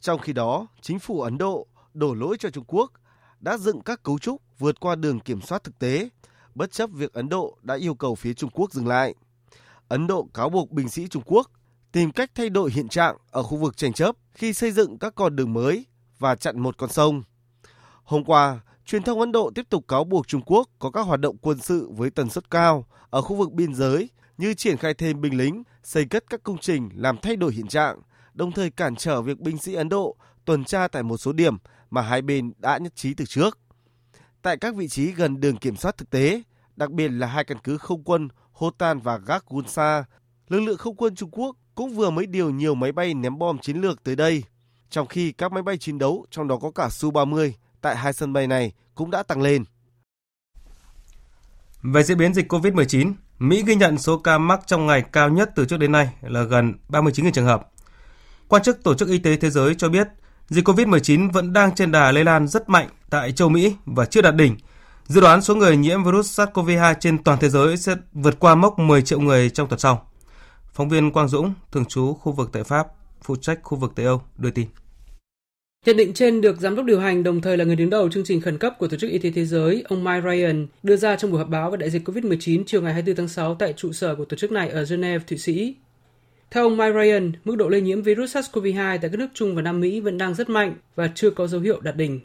[0.00, 2.92] Trong khi đó, chính phủ Ấn Độ đổ lỗi cho Trung Quốc
[3.40, 6.08] đã dựng các cấu trúc vượt qua đường kiểm soát thực tế,
[6.54, 9.14] bất chấp việc Ấn Độ đã yêu cầu phía Trung Quốc dừng lại.
[9.88, 11.50] Ấn Độ cáo buộc binh sĩ Trung Quốc
[11.92, 15.14] tìm cách thay đổi hiện trạng ở khu vực tranh chấp khi xây dựng các
[15.14, 15.86] con đường mới
[16.18, 17.22] và chặn một con sông.
[18.04, 21.20] Hôm qua, truyền thông Ấn Độ tiếp tục cáo buộc Trung Quốc có các hoạt
[21.20, 24.94] động quân sự với tần suất cao ở khu vực biên giới như triển khai
[24.94, 28.00] thêm binh lính, xây cất các công trình làm thay đổi hiện trạng,
[28.34, 31.56] đồng thời cản trở việc binh sĩ Ấn Độ tuần tra tại một số điểm
[31.90, 33.58] mà hai bên đã nhất trí từ trước.
[34.42, 36.42] Tại các vị trí gần đường kiểm soát thực tế,
[36.76, 40.04] đặc biệt là hai căn cứ không quân Hotan và Gagunsa,
[40.48, 43.58] lực lượng không quân Trung Quốc cũng vừa mới điều nhiều máy bay ném bom
[43.58, 44.42] chiến lược tới đây,
[44.90, 48.32] trong khi các máy bay chiến đấu, trong đó có cả Su-30, tại hai sân
[48.32, 49.64] bay này cũng đã tăng lên.
[51.82, 55.50] Về diễn biến dịch COVID-19, Mỹ ghi nhận số ca mắc trong ngày cao nhất
[55.54, 57.68] từ trước đến nay là gần 39.000 trường hợp.
[58.48, 60.08] Quan chức Tổ chức Y tế Thế giới cho biết
[60.48, 64.22] dịch COVID-19 vẫn đang trên đà lây lan rất mạnh tại châu Mỹ và chưa
[64.22, 64.56] đạt đỉnh.
[65.06, 68.78] Dự đoán số người nhiễm virus SARS-CoV-2 trên toàn thế giới sẽ vượt qua mốc
[68.78, 70.10] 10 triệu người trong tuần sau.
[70.72, 72.86] Phóng viên Quang Dũng, thường trú khu vực tại Pháp,
[73.22, 74.68] phụ trách khu vực Tây Âu, đưa tin.
[75.86, 78.24] Nhận định trên được giám đốc điều hành đồng thời là người đứng đầu chương
[78.24, 81.16] trình khẩn cấp của Tổ chức Y tế Thế giới, ông Mike Ryan, đưa ra
[81.16, 83.92] trong buổi họp báo về đại dịch COVID-19 chiều ngày 24 tháng 6 tại trụ
[83.92, 85.74] sở của tổ chức này ở Geneva, Thụy Sĩ.
[86.50, 89.62] Theo ông Mike Ryan, mức độ lây nhiễm virus SARS-CoV-2 tại các nước Trung và
[89.62, 92.20] Nam Mỹ vẫn đang rất mạnh và chưa có dấu hiệu đạt đỉnh.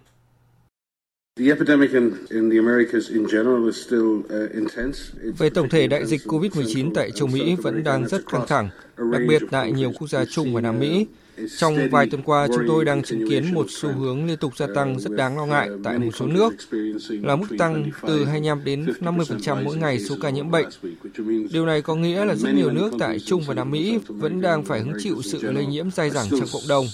[5.38, 9.22] Về tổng thể, đại dịch COVID-19 tại châu Mỹ vẫn đang rất căng thẳng, đặc
[9.28, 11.06] biệt tại nhiều quốc gia Trung và Nam Mỹ.
[11.58, 14.68] Trong vài tuần qua, chúng tôi đang chứng kiến một xu hướng liên tục gia
[14.76, 16.54] tăng rất đáng lo ngại tại một số nước,
[17.10, 20.68] là mức tăng từ 25 đến 50% mỗi ngày số ca nhiễm bệnh.
[21.52, 24.64] Điều này có nghĩa là rất nhiều nước tại Trung và Nam Mỹ vẫn đang
[24.64, 26.86] phải hứng chịu sự lây nhiễm dai dẳng trong cộng đồng.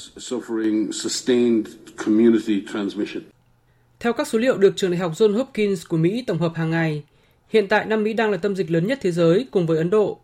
[3.99, 6.69] Theo các số liệu được trường đại học John Hopkins của Mỹ tổng hợp hàng
[6.69, 7.03] ngày,
[7.49, 9.89] hiện tại Nam Mỹ đang là tâm dịch lớn nhất thế giới cùng với Ấn
[9.89, 10.19] Độ.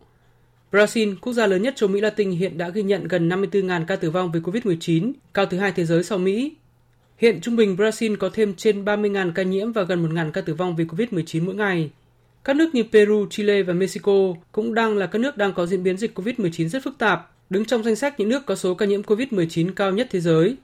[0.72, 3.96] Brazil, quốc gia lớn nhất châu Mỹ Latin hiện đã ghi nhận gần 54.000 ca
[3.96, 6.56] tử vong vì COVID-19, cao thứ hai thế giới sau Mỹ.
[7.16, 10.54] Hiện trung bình Brazil có thêm trên 30.000 ca nhiễm và gần 1.000 ca tử
[10.54, 11.90] vong vì COVID-19 mỗi ngày.
[12.44, 14.12] Các nước như Peru, Chile và Mexico
[14.52, 17.64] cũng đang là các nước đang có diễn biến dịch COVID-19 rất phức tạp, đứng
[17.64, 20.56] trong danh sách những nước có số ca nhiễm COVID-19 cao nhất thế giới.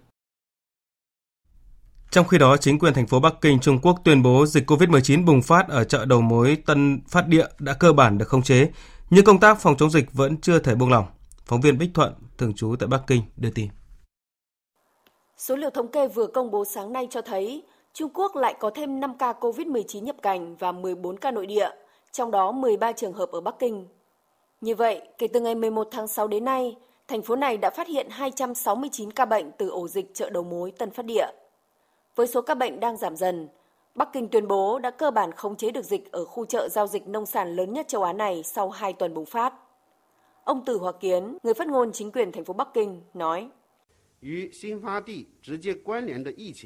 [2.10, 5.24] Trong khi đó, chính quyền thành phố Bắc Kinh Trung Quốc tuyên bố dịch COVID-19
[5.24, 8.68] bùng phát ở chợ đầu mối Tân Phát Địa đã cơ bản được khống chế,
[9.14, 11.04] nhưng công tác phòng chống dịch vẫn chưa thể buông lỏng.
[11.44, 13.68] Phóng viên Bích Thuận, thường trú tại Bắc Kinh, đưa tin.
[15.36, 18.70] Số liệu thống kê vừa công bố sáng nay cho thấy Trung Quốc lại có
[18.74, 21.70] thêm 5 ca COVID-19 nhập cảnh và 14 ca nội địa,
[22.12, 23.86] trong đó 13 trường hợp ở Bắc Kinh.
[24.60, 26.76] Như vậy, kể từ ngày 11 tháng 6 đến nay,
[27.08, 30.70] thành phố này đã phát hiện 269 ca bệnh từ ổ dịch chợ đầu mối
[30.70, 31.26] Tân Phát Địa.
[32.16, 33.48] Với số ca bệnh đang giảm dần,
[33.94, 36.86] Bắc Kinh tuyên bố đã cơ bản khống chế được dịch ở khu chợ giao
[36.86, 39.54] dịch nông sản lớn nhất châu Á này sau 2 tuần bùng phát.
[40.44, 43.48] Ông Từ Hòa Kiến, người phát ngôn chính quyền thành phố Bắc Kinh, nói.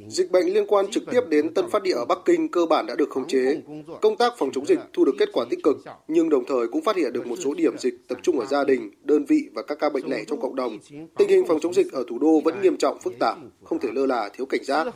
[0.09, 2.87] Dịch bệnh liên quan trực tiếp đến Tân Phát Địa ở Bắc Kinh cơ bản
[2.87, 3.63] đã được khống chế.
[4.03, 5.77] Công tác phòng chống dịch thu được kết quả tích cực,
[6.09, 8.65] nhưng đồng thời cũng phát hiện được một số điểm dịch tập trung ở gia
[8.65, 10.79] đình, đơn vị và các ca bệnh lẻ trong cộng đồng.
[11.17, 13.89] Tình hình phòng chống dịch ở thủ đô vẫn nghiêm trọng phức tạp, không thể
[13.93, 14.87] lơ là thiếu cảnh giác.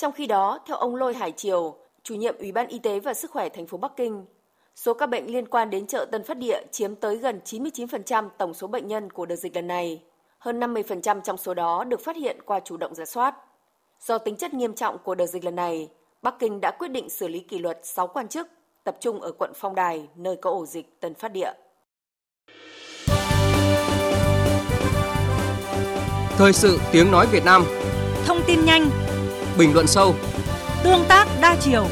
[0.00, 3.14] Trong khi đó, theo ông Lôi Hải Triều, chủ nhiệm Ủy ban Y tế và
[3.14, 4.24] Sức khỏe thành phố Bắc Kinh,
[4.76, 8.54] số ca bệnh liên quan đến chợ Tân Phát Địa chiếm tới gần 99% tổng
[8.54, 10.02] số bệnh nhân của đợt dịch lần này.
[10.38, 13.34] Hơn 50% trong số đó được phát hiện qua chủ động giả soát.
[14.00, 15.88] Do tính chất nghiêm trọng của đợt dịch lần này,
[16.22, 18.48] Bắc Kinh đã quyết định xử lý kỷ luật 6 quan chức,
[18.84, 21.52] tập trung ở quận Phong Đài, nơi có ổ dịch Tân Phát Địa.
[26.38, 27.64] Thời sự tiếng nói Việt Nam
[28.26, 29.09] Thông tin nhanh
[29.60, 30.14] Bình luận sâu
[30.84, 31.86] Tương tác đa chiều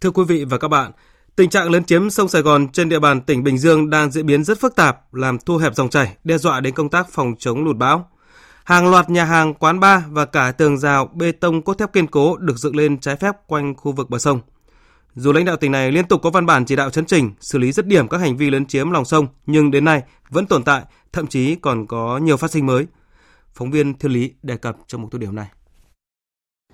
[0.00, 0.92] Thưa quý vị và các bạn,
[1.36, 4.26] tình trạng lấn chiếm sông Sài Gòn trên địa bàn tỉnh Bình Dương đang diễn
[4.26, 7.34] biến rất phức tạp, làm thu hẹp dòng chảy, đe dọa đến công tác phòng
[7.38, 8.10] chống lụt bão.
[8.64, 12.06] Hàng loạt nhà hàng, quán bar và cả tường rào bê tông cốt thép kiên
[12.06, 14.40] cố được dựng lên trái phép quanh khu vực bờ sông.
[15.16, 17.58] Dù lãnh đạo tỉnh này liên tục có văn bản chỉ đạo chấn chỉnh, xử
[17.58, 20.62] lý dứt điểm các hành vi lấn chiếm lòng sông, nhưng đến nay vẫn tồn
[20.64, 22.86] tại, thậm chí còn có nhiều phát sinh mới.
[23.52, 25.46] Phóng viên Thiên Lý đề cập trong một tiêu điểm này.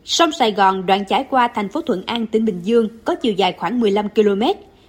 [0.04, 3.32] Sông Sài Gòn đoạn chảy qua thành phố Thuận An, tỉnh Bình Dương có chiều
[3.32, 4.42] dài khoảng 15 km.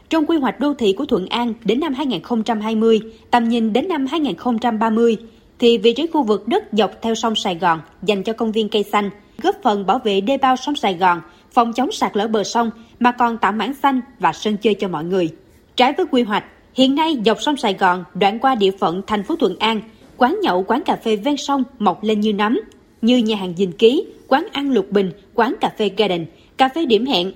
[0.10, 3.00] Trong quy hoạch đô thị của Thuận An đến năm 2020,
[3.32, 5.18] tầm nhìn đến năm 2030,
[5.60, 8.70] thì vị trí khu vực đất dọc theo sông Sài Gòn dành cho công viên
[8.70, 9.10] cây xanh,
[9.42, 12.70] góp phần bảo vệ đê bao sông Sài Gòn, phòng chống sạt lở bờ sông
[13.02, 15.30] mà còn tạo mảng xanh và sân chơi cho mọi người.
[15.76, 19.24] Trái với quy hoạch, hiện nay dọc sông Sài Gòn đoạn qua địa phận thành
[19.24, 19.82] phố Thuận An,
[20.18, 22.60] quán nhậu, quán cà phê ven sông mọc lên như nấm,
[23.02, 26.26] như nhà hàng Dình Ký, quán ăn Lục Bình, quán cà phê Garden,
[26.58, 27.32] cà phê điểm hẹn.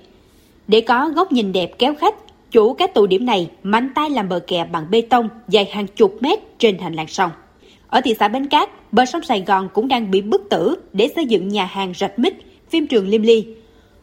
[0.68, 2.14] Để có góc nhìn đẹp kéo khách,
[2.50, 5.86] chủ các tụ điểm này mạnh tay làm bờ kè bằng bê tông dài hàng
[5.86, 7.30] chục mét trên hành lang sông.
[7.88, 11.08] Ở thị xã Bến Cát, bờ sông Sài Gòn cũng đang bị bức tử để
[11.14, 12.34] xây dựng nhà hàng rạch mít,
[12.70, 13.46] phim trường Liêm Ly.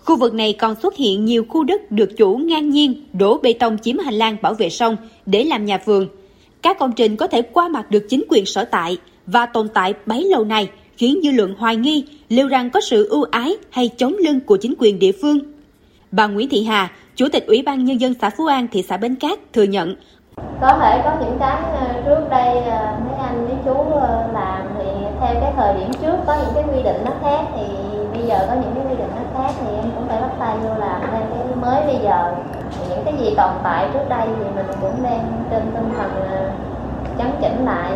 [0.06, 3.54] Khu vực này còn xuất hiện nhiều khu đất được chủ ngang nhiên đổ bê
[3.54, 6.08] tông chiếm hành lang bảo vệ sông để làm nhà vườn.
[6.62, 9.94] Các công trình có thể qua mặt được chính quyền sở tại và tồn tại
[10.06, 13.90] bấy lâu nay khiến dư luận hoài nghi liệu rằng có sự ưu ái hay
[13.98, 15.40] chống lưng của chính quyền địa phương.
[16.12, 18.98] Bà Nguyễn Thị Hà, Chủ tịch Ủy ban Nhân dân xã Phú An, thị xã
[18.98, 19.96] Bến Cát thừa nhận.
[20.62, 24.68] Có thể có những cái ờ, trước đây ờ, mấy anh mấy chú ờ, làm
[24.78, 24.86] thì
[25.20, 27.64] theo cái thời điểm trước có những cái quy định nó khác thì
[28.24, 30.58] bây giờ có những cái quy định nó khác thì em cũng phải bắt tay
[30.64, 32.36] vô làm theo cái mới bây giờ.
[32.72, 36.12] Thì những cái gì tồn tại trước đây thì mình cũng đang trên tinh thần
[37.18, 37.92] chấn chỉnh lại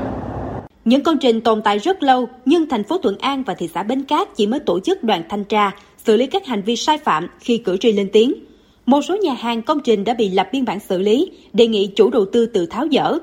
[0.85, 3.83] những công trình tồn tại rất lâu nhưng thành phố Thuận An và thị xã
[3.83, 6.97] Bến Cát chỉ mới tổ chức đoàn thanh tra, xử lý các hành vi sai
[6.97, 8.33] phạm khi cử tri lên tiếng.
[8.85, 11.87] Một số nhà hàng công trình đã bị lập biên bản xử lý, đề nghị
[11.95, 13.17] chủ đầu tư tự tháo dỡ.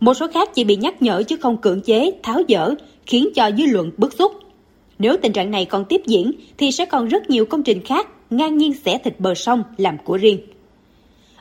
[0.00, 2.70] Một số khác chỉ bị nhắc nhở chứ không cưỡng chế, tháo dỡ,
[3.06, 4.32] khiến cho dư luận bức xúc.
[4.98, 8.08] Nếu tình trạng này còn tiếp diễn thì sẽ còn rất nhiều công trình khác
[8.30, 10.40] ngang nhiên xẻ thịt bờ sông làm của riêng.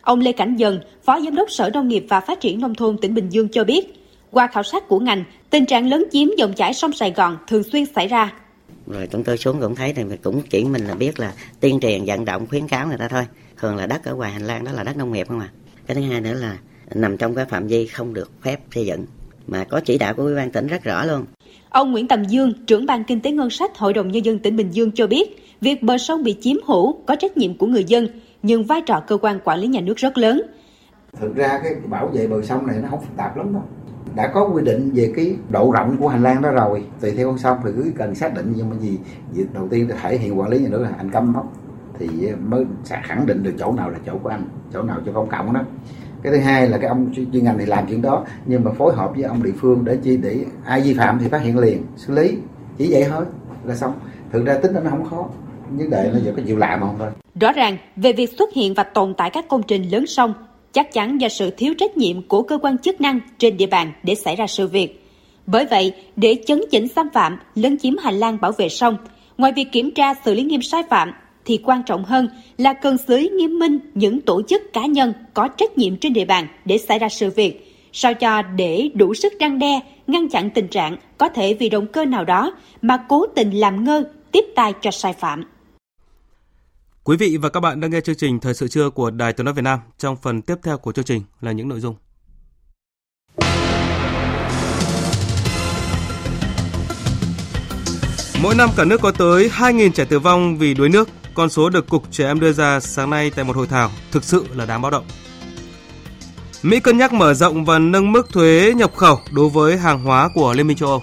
[0.01, 2.97] Ông Lê Cảnh Dần, Phó Giám đốc Sở Nông nghiệp và Phát triển Nông thôn
[2.97, 6.53] tỉnh Bình Dương cho biết, qua khảo sát của ngành, tình trạng lớn chiếm dòng
[6.53, 8.33] chảy sông Sài Gòn thường xuyên xảy ra.
[8.87, 12.05] Rồi chúng tôi xuống cũng thấy thì cũng chỉ mình là biết là tuyên truyền
[12.05, 13.23] vận động khuyến cáo người ta thôi.
[13.57, 15.49] Thường là đất ở ngoài hành lang đó là đất nông nghiệp không à.
[15.87, 16.57] Cái thứ hai nữa là
[16.95, 19.05] nằm trong cái phạm vi không được phép xây dựng
[19.47, 21.25] mà có chỉ đạo của ủy ban tỉnh rất rõ luôn.
[21.69, 24.55] Ông Nguyễn Tầm Dương, trưởng ban kinh tế ngân sách Hội đồng nhân dân tỉnh
[24.55, 27.83] Bình Dương cho biết, việc bờ sông bị chiếm hữu có trách nhiệm của người
[27.83, 28.07] dân,
[28.43, 30.41] nhưng vai trò cơ quan quản lý nhà nước rất lớn.
[31.19, 33.63] Thực ra cái bảo vệ bờ sông này nó không phức tạp lắm đâu
[34.15, 37.27] đã có quy định về cái độ rộng của hành lang đó rồi tùy theo
[37.27, 38.97] con sông thì cứ cần xác định nhưng mà gì
[39.33, 41.53] việc đầu tiên là thể hiện quản lý nhà nước là anh cấm mốc
[41.99, 42.07] thì
[42.47, 45.29] mới sẽ khẳng định được chỗ nào là chỗ của anh chỗ nào cho công
[45.29, 45.61] cộng đó
[46.23, 48.93] cái thứ hai là cái ông chuyên ngành này làm chuyện đó nhưng mà phối
[48.95, 51.83] hợp với ông địa phương để chi để ai vi phạm thì phát hiện liền
[51.95, 52.37] xử lý
[52.77, 53.25] chỉ vậy thôi
[53.65, 53.93] là xong
[54.31, 55.25] thực ra tính nó không khó
[55.69, 57.09] vấn đề nó giờ có chịu làm không thôi
[57.39, 60.33] rõ ràng về việc xuất hiện và tồn tại các công trình lớn sông
[60.73, 63.91] chắc chắn do sự thiếu trách nhiệm của cơ quan chức năng trên địa bàn
[64.03, 65.09] để xảy ra sự việc.
[65.45, 68.97] Bởi vậy, để chấn chỉnh xâm phạm, lấn chiếm hành lang bảo vệ sông,
[69.37, 71.11] ngoài việc kiểm tra xử lý nghiêm sai phạm,
[71.45, 72.27] thì quan trọng hơn
[72.57, 76.13] là cần xử lý nghiêm minh những tổ chức cá nhân có trách nhiệm trên
[76.13, 80.29] địa bàn để xảy ra sự việc, sao cho để đủ sức răng đe, ngăn
[80.29, 84.03] chặn tình trạng có thể vì động cơ nào đó mà cố tình làm ngơ,
[84.31, 85.43] tiếp tay cho sai phạm.
[87.03, 89.45] Quý vị và các bạn đang nghe chương trình Thời sự trưa của Đài Tiếng
[89.45, 89.79] nói Việt Nam.
[89.97, 91.95] Trong phần tiếp theo của chương trình là những nội dung.
[98.43, 101.09] Mỗi năm cả nước có tới 2.000 trẻ tử vong vì đuối nước.
[101.35, 104.23] Con số được Cục Trẻ Em đưa ra sáng nay tại một hội thảo thực
[104.23, 105.05] sự là đáng báo động.
[106.63, 110.29] Mỹ cân nhắc mở rộng và nâng mức thuế nhập khẩu đối với hàng hóa
[110.35, 111.01] của Liên minh châu Âu.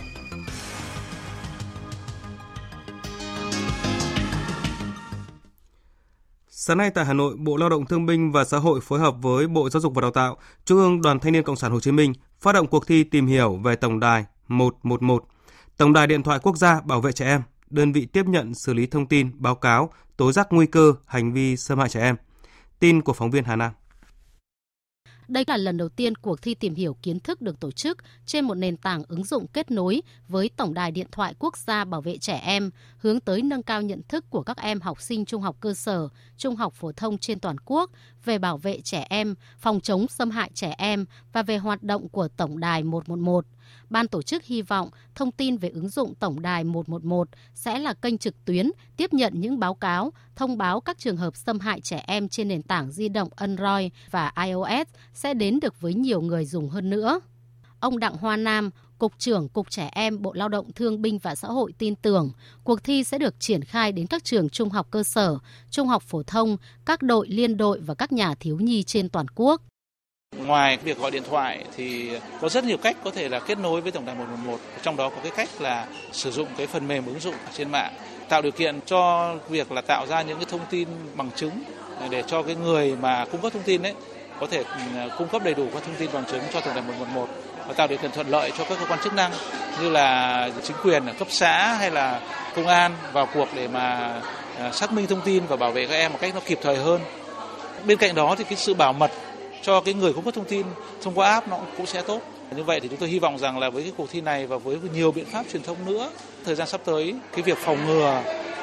[6.48, 9.14] Sáng nay tại Hà Nội, Bộ Lao động Thương binh và Xã hội phối hợp
[9.22, 11.80] với Bộ Giáo dục và Đào tạo, Trung ương Đoàn Thanh niên Cộng sản Hồ
[11.80, 15.24] Chí Minh phát động cuộc thi tìm hiểu về tổng đài 111,
[15.76, 18.74] tổng đài điện thoại quốc gia bảo vệ trẻ em, đơn vị tiếp nhận xử
[18.74, 22.16] lý thông tin, báo cáo, tố giác nguy cơ hành vi xâm hại trẻ em.
[22.78, 23.72] Tin của phóng viên Hà Nam.
[25.28, 28.44] Đây là lần đầu tiên cuộc thi tìm hiểu kiến thức được tổ chức trên
[28.44, 32.00] một nền tảng ứng dụng kết nối với Tổng đài Điện thoại Quốc gia Bảo
[32.00, 35.42] vệ trẻ em, hướng tới nâng cao nhận thức của các em học sinh trung
[35.42, 37.90] học cơ sở, trung học phổ thông trên toàn quốc
[38.24, 42.08] về bảo vệ trẻ em, phòng chống xâm hại trẻ em và về hoạt động
[42.08, 43.44] của Tổng đài 111
[43.90, 47.94] ban tổ chức hy vọng thông tin về ứng dụng tổng đài 111 sẽ là
[47.94, 51.80] kênh trực tuyến tiếp nhận những báo cáo, thông báo các trường hợp xâm hại
[51.80, 56.20] trẻ em trên nền tảng di động Android và iOS sẽ đến được với nhiều
[56.20, 57.20] người dùng hơn nữa.
[57.80, 61.34] Ông Đặng Hoa Nam, Cục trưởng Cục Trẻ Em Bộ Lao động Thương binh và
[61.34, 62.32] Xã hội tin tưởng
[62.64, 65.38] cuộc thi sẽ được triển khai đến các trường trung học cơ sở,
[65.70, 69.26] trung học phổ thông, các đội liên đội và các nhà thiếu nhi trên toàn
[69.34, 69.62] quốc.
[70.36, 73.80] Ngoài việc gọi điện thoại thì có rất nhiều cách có thể là kết nối
[73.80, 74.58] với tổng đài 111.
[74.82, 77.92] Trong đó có cái cách là sử dụng cái phần mềm ứng dụng trên mạng,
[78.28, 81.62] tạo điều kiện cho việc là tạo ra những cái thông tin bằng chứng
[82.10, 83.94] để cho cái người mà cung cấp thông tin đấy
[84.40, 86.84] có thể ừ, cung cấp đầy đủ các thông tin bằng chứng cho tổng đài
[86.84, 87.28] 111
[87.66, 89.32] và tạo điều kiện thuận lợi cho các cơ quan chức năng
[89.80, 92.20] như là chính quyền ở cấp xã hay là
[92.56, 94.14] công an vào cuộc để mà
[94.58, 96.76] ờ, xác minh thông tin và bảo vệ các em một cách nó kịp thời
[96.76, 97.00] hơn.
[97.86, 99.10] Bên cạnh đó thì cái sự bảo mật
[99.62, 100.66] cho cái người cung cấp thông tin
[101.02, 102.20] thông qua app nó cũng sẽ tốt.
[102.56, 104.58] Như vậy thì chúng tôi hy vọng rằng là với cái cuộc thi này và
[104.58, 106.10] với nhiều biện pháp truyền thông nữa,
[106.44, 108.22] thời gian sắp tới cái việc phòng ngừa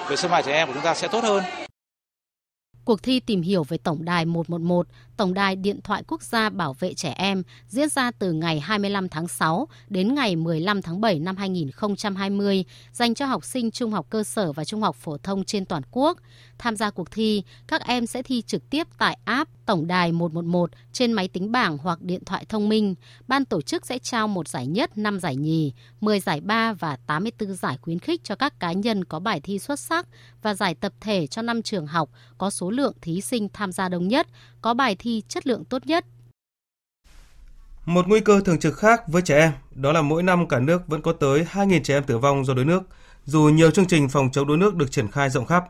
[0.09, 1.43] về xâm hại trẻ em của chúng ta sẽ tốt hơn.
[2.85, 4.87] Cuộc thi tìm hiểu về Tổng đài 111,
[5.17, 9.09] Tổng đài Điện thoại Quốc gia Bảo vệ trẻ em diễn ra từ ngày 25
[9.09, 14.05] tháng 6 đến ngày 15 tháng 7 năm 2020, dành cho học sinh trung học
[14.09, 16.17] cơ sở và trung học phổ thông trên toàn quốc.
[16.57, 20.71] Tham gia cuộc thi, các em sẽ thi trực tiếp tại app Tổng đài 111
[20.93, 22.95] trên máy tính bảng hoặc điện thoại thông minh.
[23.27, 26.97] Ban tổ chức sẽ trao một giải nhất, 5 giải nhì, 10 giải ba và
[27.07, 30.07] 84 giải khuyến khích cho các cá nhân có bài thi xuất sắc
[30.41, 33.89] và giải tập thể cho 5 trường học có số lượng thí sinh tham gia
[33.89, 34.27] đông nhất,
[34.61, 36.05] có bài thi chất lượng tốt nhất.
[37.85, 40.87] Một nguy cơ thường trực khác với trẻ em, đó là mỗi năm cả nước
[40.87, 42.83] vẫn có tới 2.000 trẻ em tử vong do đuối nước,
[43.25, 45.65] dù nhiều chương trình phòng chống đuối nước được triển khai rộng khắp.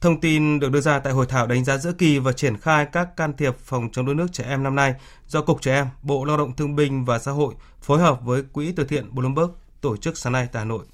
[0.00, 2.86] Thông tin được đưa ra tại hội thảo đánh giá giữa kỳ và triển khai
[2.92, 4.94] các can thiệp phòng chống đuối nước trẻ em năm nay
[5.26, 8.42] do Cục Trẻ Em, Bộ Lao động Thương binh và Xã hội phối hợp với
[8.52, 9.50] Quỹ từ thiện Bloomberg
[9.80, 10.84] tổ chức sáng nay tại Hà Nội.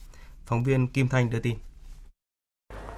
[0.46, 1.56] Phóng viên Kim Thanh đưa tin.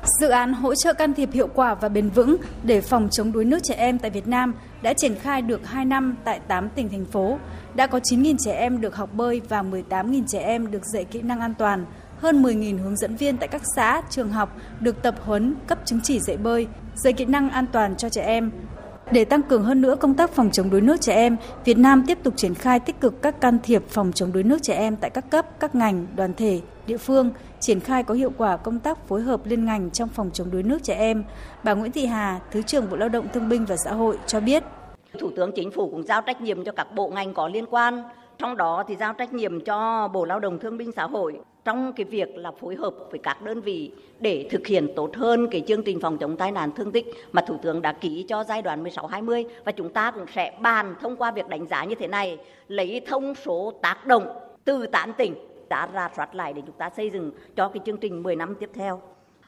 [0.04, 3.44] Dự án hỗ trợ can thiệp hiệu quả và bền vững để phòng chống đuối
[3.44, 6.88] nước trẻ em tại Việt Nam đã triển khai được 2 năm tại 8 tỉnh
[6.88, 7.38] thành phố.
[7.74, 11.22] Đã có 9.000 trẻ em được học bơi và 18.000 trẻ em được dạy kỹ
[11.22, 11.84] năng an toàn.
[12.18, 16.00] Hơn 10.000 hướng dẫn viên tại các xã, trường học được tập huấn cấp chứng
[16.02, 18.50] chỉ dạy bơi, dạy kỹ năng an toàn cho trẻ em.
[19.10, 22.04] Để tăng cường hơn nữa công tác phòng chống đuối nước trẻ em, Việt Nam
[22.06, 24.96] tiếp tục triển khai tích cực các can thiệp phòng chống đuối nước trẻ em
[24.96, 27.30] tại các cấp, các ngành, đoàn thể, địa phương,
[27.62, 30.62] triển khai có hiệu quả công tác phối hợp liên ngành trong phòng chống đuối
[30.62, 31.24] nước trẻ em.
[31.64, 34.40] Bà Nguyễn Thị Hà, Thứ trưởng Bộ Lao động Thương binh và Xã hội cho
[34.40, 34.62] biết.
[35.18, 38.02] Thủ tướng Chính phủ cũng giao trách nhiệm cho các bộ ngành có liên quan,
[38.38, 41.92] trong đó thì giao trách nhiệm cho Bộ Lao động Thương binh Xã hội trong
[41.92, 45.62] cái việc là phối hợp với các đơn vị để thực hiện tốt hơn cái
[45.68, 48.62] chương trình phòng chống tai nạn thương tích mà Thủ tướng đã ký cho giai
[48.62, 52.08] đoạn 16-20 và chúng ta cũng sẽ bàn thông qua việc đánh giá như thế
[52.08, 52.38] này
[52.68, 54.26] lấy thông số tác động
[54.64, 55.34] từ tán tỉnh
[55.72, 58.54] đã ra soát lại để chúng ta xây dựng cho cái chương trình 10 năm
[58.60, 59.00] tiếp theo.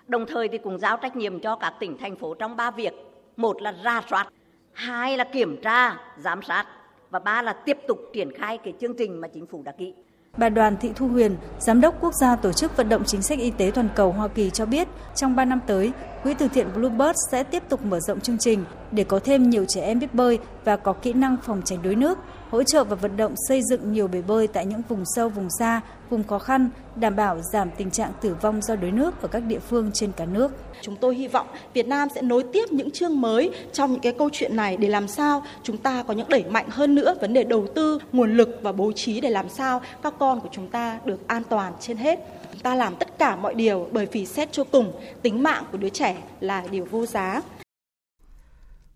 [0.06, 2.94] Đồng thời thì cũng giao trách nhiệm cho các tỉnh thành phố trong ba việc.
[3.36, 4.28] Một là ra soát,
[4.72, 6.66] hai là kiểm tra, giám sát
[7.10, 9.94] và ba là tiếp tục triển khai cái chương trình mà chính phủ đã ký.
[10.36, 13.38] Bà Đoàn Thị Thu Huyền, Giám đốc Quốc gia Tổ chức Vận động Chính sách
[13.38, 16.66] Y tế Toàn cầu Hoa Kỳ cho biết, trong 3 năm tới, Quỹ từ thiện
[16.74, 20.14] Bluebird sẽ tiếp tục mở rộng chương trình để có thêm nhiều trẻ em biết
[20.14, 22.18] bơi và có kỹ năng phòng tránh đuối nước,
[22.54, 25.48] hỗ trợ và vận động xây dựng nhiều bể bơi tại những vùng sâu, vùng
[25.58, 25.80] xa,
[26.10, 29.42] vùng khó khăn, đảm bảo giảm tình trạng tử vong do đuối nước ở các
[29.48, 30.52] địa phương trên cả nước.
[30.82, 34.12] Chúng tôi hy vọng Việt Nam sẽ nối tiếp những chương mới trong những cái
[34.18, 37.32] câu chuyện này để làm sao chúng ta có những đẩy mạnh hơn nữa vấn
[37.32, 40.68] đề đầu tư, nguồn lực và bố trí để làm sao các con của chúng
[40.68, 42.18] ta được an toàn trên hết.
[42.52, 44.92] Chúng ta làm tất cả mọi điều bởi vì xét cho cùng
[45.22, 47.42] tính mạng của đứa trẻ là điều vô giá.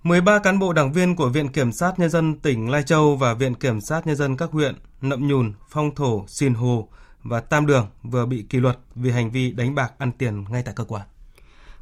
[0.09, 3.35] 13 cán bộ đảng viên của Viện Kiểm sát Nhân dân tỉnh Lai Châu và
[3.35, 6.89] Viện Kiểm sát Nhân dân các huyện Nậm Nhùn, Phong Thổ, Xìn Hồ
[7.23, 10.63] và Tam Đường vừa bị kỷ luật vì hành vi đánh bạc ăn tiền ngay
[10.65, 11.03] tại cơ quan.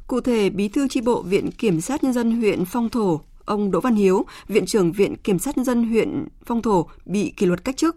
[0.07, 3.71] Cụ thể, Bí thư tri bộ Viện Kiểm sát Nhân dân huyện Phong Thổ, ông
[3.71, 7.45] Đỗ Văn Hiếu, Viện trưởng Viện Kiểm sát Nhân dân huyện Phong Thổ bị kỷ
[7.45, 7.95] luật cách chức.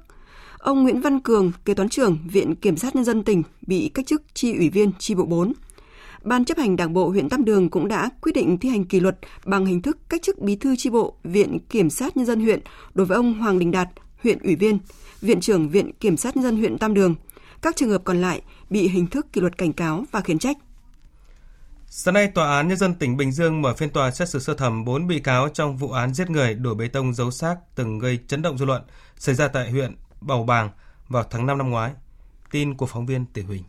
[0.59, 4.07] Ông Nguyễn Văn Cường, kế toán trưởng Viện Kiểm sát Nhân dân tỉnh bị cách
[4.07, 5.53] chức tri ủy viên tri bộ 4.
[6.23, 9.01] Ban chấp hành Đảng bộ huyện Tam Đường cũng đã quyết định thi hành kỷ
[9.01, 12.41] luật bằng hình thức cách chức bí thư tri bộ Viện Kiểm sát Nhân dân
[12.41, 12.61] huyện
[12.95, 13.89] đối với ông Hoàng Đình Đạt,
[14.23, 14.79] huyện ủy viên,
[15.21, 17.15] Viện trưởng Viện Kiểm sát Nhân dân huyện Tam Đường.
[17.63, 20.57] Các trường hợp còn lại bị hình thức kỷ luật cảnh cáo và khiển trách.
[21.87, 24.55] Sáng nay, Tòa án Nhân dân tỉnh Bình Dương mở phiên tòa xét xử sơ
[24.55, 27.99] thẩm 4 bị cáo trong vụ án giết người đổ bê tông giấu xác từng
[27.99, 28.83] gây chấn động dư luận
[29.17, 30.71] xảy ra tại huyện Bầu Bàng
[31.09, 31.93] vào tháng 5 năm ngoái.
[32.51, 33.63] Tin của phóng viên Tỷ Huỳnh.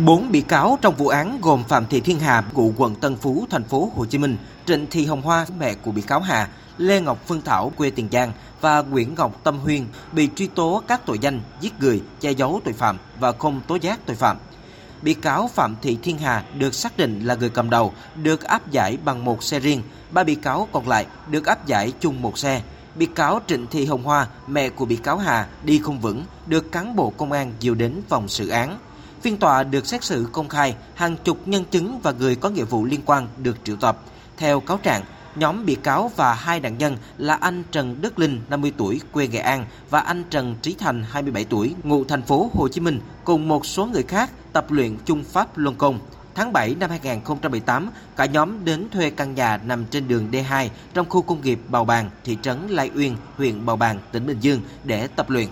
[0.00, 3.46] Bốn bị cáo trong vụ án gồm Phạm Thị Thiên Hà, ngụ quận Tân Phú,
[3.50, 4.36] thành phố Hồ Chí Minh,
[4.66, 8.08] Trịnh Thị Hồng Hoa, mẹ của bị cáo Hà, Lê Ngọc Phương Thảo, quê Tiền
[8.12, 12.30] Giang và Nguyễn Ngọc Tâm Huyên bị truy tố các tội danh giết người, che
[12.30, 14.36] giấu tội phạm và không tố giác tội phạm.
[15.02, 18.70] Bị cáo Phạm Thị Thiên Hà được xác định là người cầm đầu, được áp
[18.70, 22.38] giải bằng một xe riêng, ba bị cáo còn lại được áp giải chung một
[22.38, 22.62] xe.
[22.94, 26.72] Bị cáo Trịnh Thị Hồng Hoa, mẹ của bị cáo Hà, đi không vững, được
[26.72, 28.78] cán bộ công an dìu đến phòng xử án.
[29.22, 32.64] Phiên tòa được xét xử công khai, hàng chục nhân chứng và người có nghĩa
[32.64, 33.98] vụ liên quan được triệu tập.
[34.36, 35.02] Theo cáo trạng,
[35.36, 39.28] nhóm bị cáo và hai nạn nhân là anh Trần Đức Linh, 50 tuổi, quê
[39.28, 43.00] Nghệ An và anh Trần Trí Thành, 27 tuổi, ngụ thành phố Hồ Chí Minh
[43.24, 45.98] cùng một số người khác tập luyện chung pháp luân công.
[46.34, 51.08] Tháng 7 năm 2018, cả nhóm đến thuê căn nhà nằm trên đường D2 trong
[51.08, 54.60] khu công nghiệp Bào Bàng, thị trấn Lai Uyên, huyện Bào Bàng, tỉnh Bình Dương
[54.84, 55.48] để tập luyện.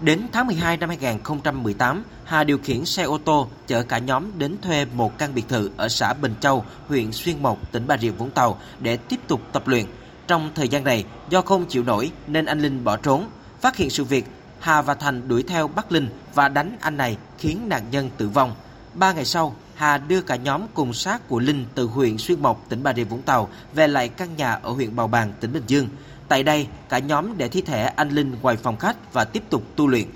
[0.00, 4.56] Đến tháng 12 năm 2018, Hà điều khiển xe ô tô chở cả nhóm đến
[4.62, 8.10] thuê một căn biệt thự ở xã Bình Châu, huyện Xuyên Mộc, tỉnh Bà Rịa
[8.10, 9.84] Vũng Tàu để tiếp tục tập luyện.
[10.26, 13.28] Trong thời gian này, do không chịu nổi nên anh Linh bỏ trốn.
[13.60, 14.24] Phát hiện sự việc,
[14.60, 18.28] Hà và Thành đuổi theo bắt Linh và đánh anh này khiến nạn nhân tử
[18.28, 18.54] vong.
[18.94, 22.68] Ba ngày sau, Hà đưa cả nhóm cùng xác của Linh từ huyện Xuyên Mộc,
[22.68, 25.64] tỉnh Bà Rịa Vũng Tàu về lại căn nhà ở huyện Bào Bàng, tỉnh Bình
[25.66, 25.88] Dương.
[26.28, 29.62] Tại đây, cả nhóm để thi thể anh Linh ngoài phòng khách và tiếp tục
[29.76, 30.06] tu luyện.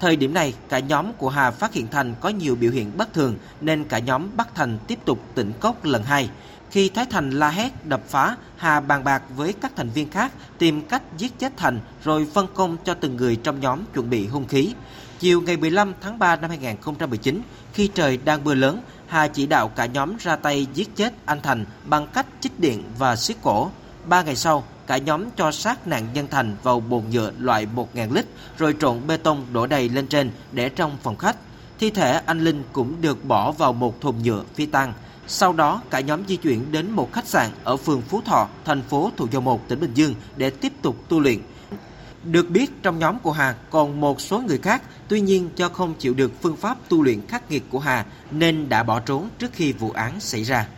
[0.00, 3.12] Thời điểm này, cả nhóm của Hà phát hiện Thành có nhiều biểu hiện bất
[3.12, 6.30] thường nên cả nhóm bắt Thành tiếp tục tỉnh cốc lần hai.
[6.70, 10.32] Khi thấy Thành la hét, đập phá, Hà bàn bạc với các thành viên khác
[10.58, 14.26] tìm cách giết chết Thành rồi phân công cho từng người trong nhóm chuẩn bị
[14.26, 14.74] hung khí.
[15.18, 17.42] Chiều ngày 15 tháng 3 năm 2019,
[17.72, 21.40] khi trời đang mưa lớn, Hà chỉ đạo cả nhóm ra tay giết chết anh
[21.42, 23.70] Thành bằng cách chích điện và siết cổ.
[24.06, 28.12] Ba ngày sau, cả nhóm cho xác nạn nhân Thành vào bồn nhựa loại 1.000
[28.12, 28.26] lít
[28.58, 31.36] rồi trộn bê tông đổ đầy lên trên để trong phòng khách.
[31.78, 34.92] Thi thể anh Linh cũng được bỏ vào một thùng nhựa phi tăng.
[35.26, 38.82] Sau đó, cả nhóm di chuyển đến một khách sạn ở phường Phú Thọ, thành
[38.82, 41.38] phố Thủ Dầu Một, tỉnh Bình Dương để tiếp tục tu luyện.
[42.24, 45.94] Được biết trong nhóm của Hà còn một số người khác, tuy nhiên do không
[45.98, 49.52] chịu được phương pháp tu luyện khắc nghiệt của Hà nên đã bỏ trốn trước
[49.52, 50.68] khi vụ án xảy ra.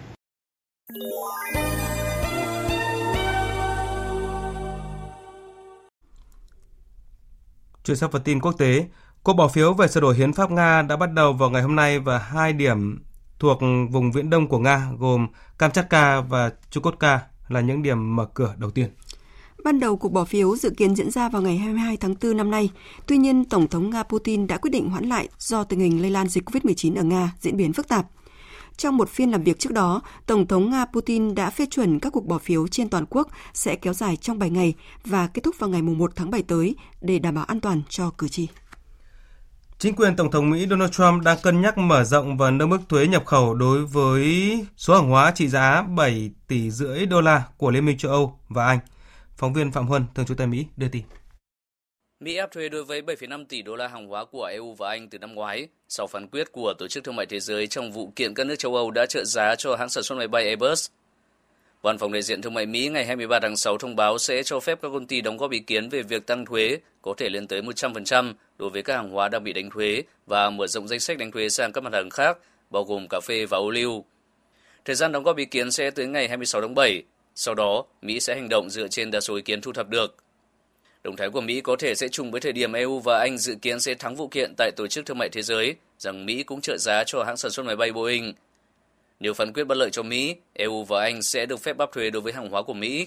[7.85, 8.87] Chuyển sang phần tin quốc tế,
[9.23, 11.77] cuộc bỏ phiếu về sửa đổi hiến pháp Nga đã bắt đầu vào ngày hôm
[11.77, 13.05] nay và hai điểm
[13.39, 13.59] thuộc
[13.91, 15.27] vùng viễn đông của Nga gồm
[15.59, 18.89] Kamchatka và Chukotka là những điểm mở cửa đầu tiên.
[19.65, 22.51] Ban đầu cuộc bỏ phiếu dự kiến diễn ra vào ngày 22 tháng 4 năm
[22.51, 22.71] nay.
[23.07, 26.11] Tuy nhiên, Tổng thống Nga Putin đã quyết định hoãn lại do tình hình lây
[26.11, 28.07] lan dịch COVID-19 ở Nga diễn biến phức tạp.
[28.77, 32.13] Trong một phiên làm việc trước đó, Tổng thống Nga Putin đã phê chuẩn các
[32.13, 35.55] cuộc bỏ phiếu trên toàn quốc sẽ kéo dài trong 7 ngày và kết thúc
[35.59, 38.49] vào ngày 1 tháng 7 tới để đảm bảo an toàn cho cử tri.
[39.79, 42.79] Chính quyền Tổng thống Mỹ Donald Trump đang cân nhắc mở rộng và nâng mức
[42.89, 47.43] thuế nhập khẩu đối với số hàng hóa trị giá 7 tỷ rưỡi đô la
[47.57, 48.79] của Liên minh châu Âu và Anh.
[49.37, 51.03] Phóng viên Phạm Huân, thường trú tại Mỹ, đưa tin.
[52.21, 55.09] Mỹ áp thuế đối với 7,5 tỷ đô la hàng hóa của EU và Anh
[55.09, 58.13] từ năm ngoái sau phán quyết của Tổ chức Thương mại Thế giới trong vụ
[58.17, 60.89] kiện các nước châu Âu đã trợ giá cho hãng sản xuất máy bay Airbus.
[61.83, 64.61] Văn phòng đại diện thương mại Mỹ ngày 23 tháng 6 thông báo sẽ cho
[64.61, 67.47] phép các công ty đóng góp ý kiến về việc tăng thuế có thể lên
[67.47, 71.01] tới 100% đối với các hàng hóa đang bị đánh thuế và mở rộng danh
[71.01, 72.39] sách đánh thuế sang các mặt hàng khác,
[72.71, 74.05] bao gồm cà phê và ô liu.
[74.85, 77.03] Thời gian đóng góp ý kiến sẽ tới ngày 26 tháng 7.
[77.35, 80.24] Sau đó, Mỹ sẽ hành động dựa trên đa số ý kiến thu thập được.
[81.05, 83.55] Động thái của Mỹ có thể sẽ trùng với thời điểm EU và Anh dự
[83.63, 86.61] kiến sẽ thắng vụ kiện tại Tổ chức Thương mại Thế giới rằng Mỹ cũng
[86.61, 88.33] trợ giá cho hãng sản xuất máy bay Boeing.
[89.21, 92.11] Nếu phán quyết bất lợi cho Mỹ, EU và Anh sẽ được phép áp thuế
[92.11, 93.07] đối với hàng hóa của Mỹ.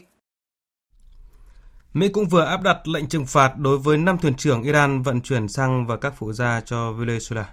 [1.94, 5.22] Mỹ cũng vừa áp đặt lệnh trừng phạt đối với 5 thuyền trưởng Iran vận
[5.22, 7.44] chuyển xăng và các phụ gia cho Venezuela.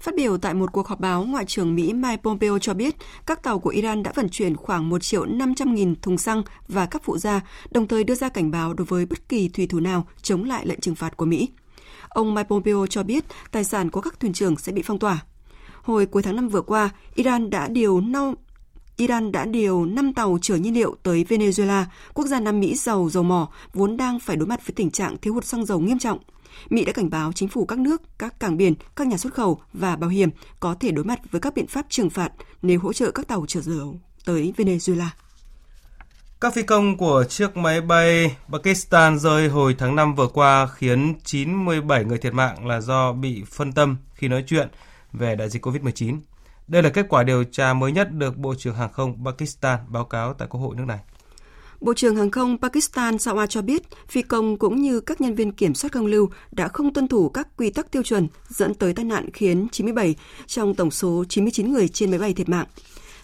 [0.00, 2.94] Phát biểu tại một cuộc họp báo, Ngoại trưởng Mỹ Mike Pompeo cho biết
[3.26, 6.86] các tàu của Iran đã vận chuyển khoảng 1 triệu 500 nghìn thùng xăng và
[6.86, 7.40] các phụ gia,
[7.70, 10.66] đồng thời đưa ra cảnh báo đối với bất kỳ thủy thủ nào chống lại
[10.66, 11.48] lệnh trừng phạt của Mỹ.
[12.08, 15.20] Ông Mike Pompeo cho biết tài sản của các thuyền trưởng sẽ bị phong tỏa.
[15.82, 18.34] Hồi cuối tháng 5 vừa qua, Iran đã điều 5
[18.96, 21.84] Iran đã điều 5 tàu chở nhiên liệu tới Venezuela,
[22.14, 25.16] quốc gia Nam Mỹ giàu dầu mỏ, vốn đang phải đối mặt với tình trạng
[25.16, 26.18] thiếu hụt xăng dầu nghiêm trọng.
[26.70, 29.60] Mỹ đã cảnh báo chính phủ các nước, các cảng biển, các nhà xuất khẩu
[29.72, 30.30] và bảo hiểm
[30.60, 32.32] có thể đối mặt với các biện pháp trừng phạt
[32.62, 35.08] nếu hỗ trợ các tàu chở dầu tới Venezuela.
[36.40, 41.14] Các phi công của chiếc máy bay Pakistan rơi hồi tháng 5 vừa qua khiến
[41.24, 44.68] 97 người thiệt mạng là do bị phân tâm khi nói chuyện
[45.12, 46.18] về đại dịch COVID-19.
[46.68, 50.04] Đây là kết quả điều tra mới nhất được Bộ trưởng Hàng không Pakistan báo
[50.04, 50.98] cáo tại Quốc hội nước này.
[51.80, 55.52] Bộ trưởng Hàng không Pakistan Sawa cho biết, phi công cũng như các nhân viên
[55.52, 58.92] kiểm soát không lưu đã không tuân thủ các quy tắc tiêu chuẩn dẫn tới
[58.92, 60.14] tai nạn khiến 97
[60.46, 62.66] trong tổng số 99 người trên máy bay thiệt mạng.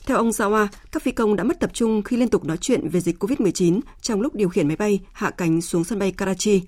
[0.07, 2.89] Theo ông Sawa, các phi công đã mất tập trung khi liên tục nói chuyện
[2.89, 6.63] về dịch COVID-19 trong lúc điều khiển máy bay hạ cánh xuống sân bay Karachi.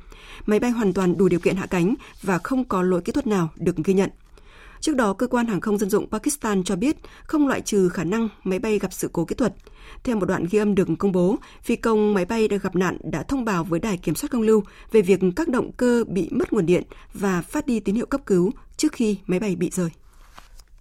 [0.46, 3.26] Máy bay hoàn toàn đủ điều kiện hạ cánh và không có lỗi kỹ thuật
[3.26, 4.10] nào được ghi nhận.
[4.86, 8.04] Trước đó, cơ quan hàng không dân dụng Pakistan cho biết không loại trừ khả
[8.04, 9.54] năng máy bay gặp sự cố kỹ thuật.
[10.04, 12.98] Theo một đoạn ghi âm được công bố, phi công máy bay đã gặp nạn
[13.02, 14.62] đã thông báo với đài kiểm soát không lưu
[14.92, 16.82] về việc các động cơ bị mất nguồn điện
[17.14, 19.90] và phát đi tín hiệu cấp cứu trước khi máy bay bị rơi.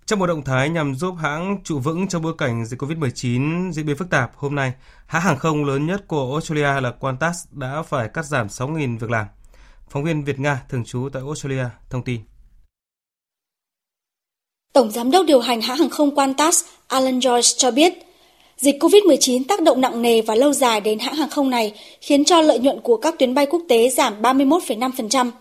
[0.05, 3.85] Trong một động thái nhằm giúp hãng trụ vững trong bối cảnh dịch COVID-19 diễn
[3.85, 4.73] biến phức tạp, hôm nay,
[5.05, 9.09] hãng hàng không lớn nhất của Australia là Qantas đã phải cắt giảm 6.000 việc
[9.09, 9.25] làm.
[9.89, 12.21] Phóng viên Việt Nga thường trú tại Australia thông tin.
[14.75, 17.93] Tổng giám đốc điều hành hãng hàng không Qantas Alan Joyce cho biết,
[18.57, 22.25] dịch COVID-19 tác động nặng nề và lâu dài đến hãng hàng không này, khiến
[22.25, 25.31] cho lợi nhuận của các tuyến bay quốc tế giảm 31,5%.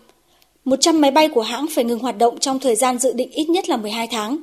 [0.65, 3.49] 100 máy bay của hãng phải ngừng hoạt động trong thời gian dự định ít
[3.49, 4.37] nhất là 12 tháng.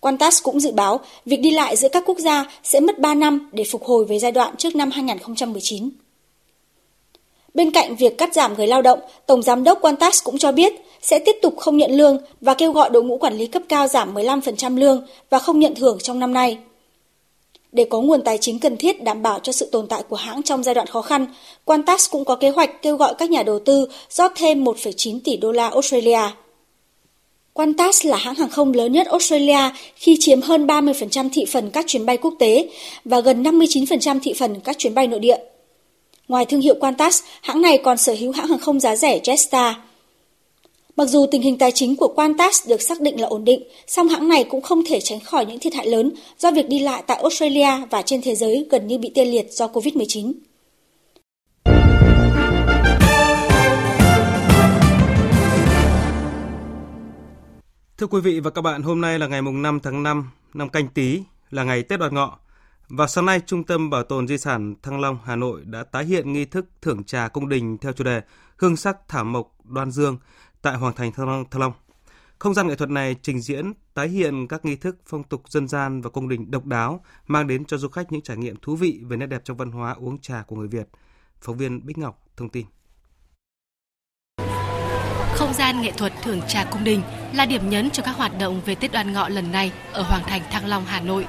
[0.00, 3.50] Qantas cũng dự báo việc đi lại giữa các quốc gia sẽ mất 3 năm
[3.52, 5.90] để phục hồi về giai đoạn trước năm 2019.
[7.56, 10.72] Bên cạnh việc cắt giảm người lao động, Tổng Giám đốc Qantas cũng cho biết
[11.02, 13.88] sẽ tiếp tục không nhận lương và kêu gọi đội ngũ quản lý cấp cao
[13.88, 16.58] giảm 15% lương và không nhận thưởng trong năm nay.
[17.72, 20.42] Để có nguồn tài chính cần thiết đảm bảo cho sự tồn tại của hãng
[20.42, 21.26] trong giai đoạn khó khăn,
[21.64, 25.36] Qantas cũng có kế hoạch kêu gọi các nhà đầu tư rót thêm 1,9 tỷ
[25.36, 26.20] đô la Australia.
[27.54, 31.84] Qantas là hãng hàng không lớn nhất Australia khi chiếm hơn 30% thị phần các
[31.88, 32.68] chuyến bay quốc tế
[33.04, 35.38] và gần 59% thị phần các chuyến bay nội địa.
[36.28, 39.74] Ngoài thương hiệu Qantas, hãng này còn sở hữu hãng hàng không giá rẻ Jetstar.
[40.96, 44.08] Mặc dù tình hình tài chính của Qantas được xác định là ổn định, song
[44.08, 47.02] hãng này cũng không thể tránh khỏi những thiệt hại lớn do việc đi lại
[47.06, 50.32] tại Australia và trên thế giới gần như bị tê liệt do COVID-19.
[57.98, 60.68] Thưa quý vị và các bạn, hôm nay là ngày mùng 5 tháng 5 năm
[60.68, 61.20] Canh Tý,
[61.50, 62.38] là ngày Tết Đoan Ngọ.
[62.88, 66.04] Và sáng nay, Trung tâm Bảo tồn Di sản Thăng Long, Hà Nội đã tái
[66.04, 68.22] hiện nghi thức thưởng trà cung đình theo chủ đề
[68.56, 70.18] Hương sắc thảo mộc đoan dương
[70.62, 71.44] tại Hoàng thành Thăng Long.
[71.50, 71.72] Thăng Long.
[72.38, 75.68] Không gian nghệ thuật này trình diễn tái hiện các nghi thức phong tục dân
[75.68, 78.76] gian và cung đình độc đáo, mang đến cho du khách những trải nghiệm thú
[78.76, 80.88] vị về nét đẹp trong văn hóa uống trà của người Việt.
[81.40, 82.66] Phóng viên Bích Ngọc thông tin.
[85.34, 87.02] Không gian nghệ thuật thưởng trà cung đình
[87.34, 90.22] là điểm nhấn cho các hoạt động về Tết Đoan Ngọ lần này ở Hoàng
[90.26, 91.26] thành Thăng Long, Hà Nội.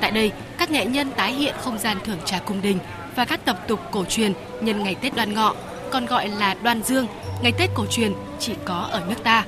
[0.00, 2.78] Tại đây, các nghệ nhân tái hiện không gian thưởng trà cung đình
[3.16, 5.54] và các tập tục cổ truyền nhân ngày Tết Đoan Ngọ,
[5.90, 7.06] còn gọi là Đoan Dương,
[7.42, 9.44] ngày Tết cổ truyền chỉ có ở nước ta.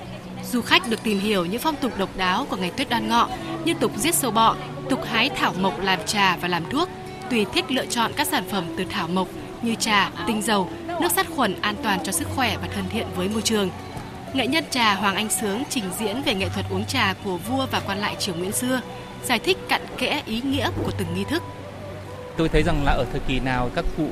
[0.50, 3.28] Du khách được tìm hiểu những phong tục độc đáo của ngày Tết Đoan Ngọ
[3.64, 4.56] như tục giết sâu bọ,
[4.90, 6.88] tục hái thảo mộc làm trà và làm thuốc,
[7.30, 9.28] tùy thích lựa chọn các sản phẩm từ thảo mộc
[9.62, 13.06] như trà, tinh dầu, nước sát khuẩn an toàn cho sức khỏe và thân thiện
[13.16, 13.70] với môi trường.
[14.34, 17.66] Nghệ nhân trà Hoàng Anh Sướng trình diễn về nghệ thuật uống trà của vua
[17.70, 18.80] và quan lại triều Nguyễn xưa,
[19.24, 21.42] giải thích cặn kẽ ý nghĩa của từng nghi thức.
[22.36, 24.08] Tôi thấy rằng là ở thời kỳ nào các cụ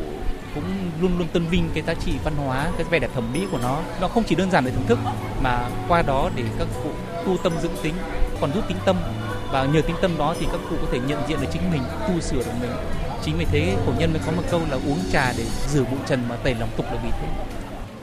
[0.54, 0.64] cũng
[1.00, 3.58] luôn luôn tôn vinh cái giá trị văn hóa, cái vẻ đẹp thẩm mỹ của
[3.62, 3.80] nó.
[4.00, 4.98] Nó không chỉ đơn giản để thưởng thức
[5.42, 6.90] mà qua đó để các cụ
[7.26, 7.94] tu tâm dưỡng tính,
[8.40, 8.96] còn giúp tính tâm
[9.52, 11.82] và nhờ tính tâm đó thì các cụ có thể nhận diện được chính mình,
[12.08, 12.70] tu sửa được mình.
[13.24, 15.98] Chính vì thế cổ nhân mới có một câu là uống trà để rửa bụi
[16.06, 17.28] trần mà tẩy lòng tục là vì thế.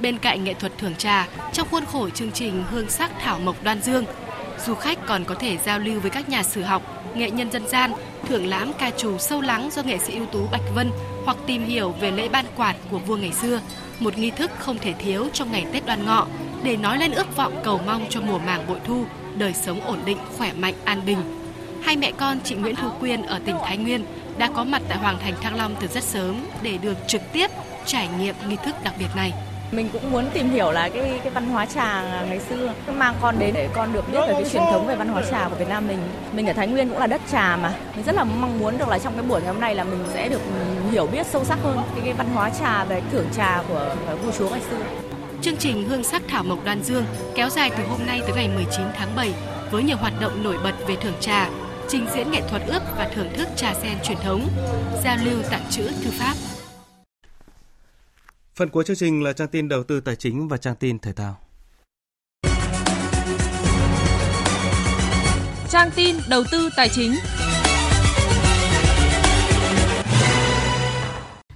[0.01, 3.63] Bên cạnh nghệ thuật thưởng trà, trong khuôn khổ chương trình Hương sắc thảo mộc
[3.63, 4.05] đoan dương,
[4.65, 7.67] du khách còn có thể giao lưu với các nhà sử học, nghệ nhân dân
[7.67, 7.91] gian,
[8.27, 10.91] thưởng lãm ca trù sâu lắng do nghệ sĩ ưu tú Bạch Vân
[11.25, 13.59] hoặc tìm hiểu về lễ ban quạt của vua ngày xưa,
[13.99, 16.27] một nghi thức không thể thiếu trong ngày Tết Đoan Ngọ
[16.63, 19.03] để nói lên ước vọng cầu mong cho mùa màng bội thu,
[19.37, 21.19] đời sống ổn định, khỏe mạnh, an bình.
[21.83, 24.05] Hai mẹ con chị Nguyễn Thu Quyên ở tỉnh Thái Nguyên
[24.37, 27.51] đã có mặt tại Hoàng thành Thăng Long từ rất sớm để được trực tiếp
[27.85, 29.33] trải nghiệm nghi thức đặc biệt này.
[29.71, 33.39] Mình cũng muốn tìm hiểu là cái cái văn hóa trà ngày xưa, mang con
[33.39, 35.69] đến để con được biết về cái truyền thống về văn hóa trà của Việt
[35.69, 35.97] Nam mình.
[36.31, 37.73] Mình ở Thái Nguyên cũng là đất trà mà.
[37.95, 40.03] Mình rất là mong muốn được là trong cái buổi ngày hôm nay là mình
[40.13, 40.41] sẽ được
[40.91, 44.31] hiểu biết sâu sắc hơn cái, cái văn hóa trà về thưởng trà của vua
[44.37, 44.77] chúa ngày xưa.
[45.41, 47.05] Chương trình Hương sắc thảo mộc Đoan Dương
[47.35, 49.33] kéo dài từ hôm nay tới ngày 19 tháng 7
[49.71, 51.49] với nhiều hoạt động nổi bật về thưởng trà,
[51.87, 54.47] trình diễn nghệ thuật ướp và thưởng thức trà sen truyền thống,
[55.03, 56.56] giao lưu tặng chữ thư pháp.
[58.57, 61.13] Phần cuối chương trình là trang tin đầu tư tài chính và trang tin thể
[61.13, 61.37] thao.
[65.69, 67.15] Trang tin đầu tư tài chính.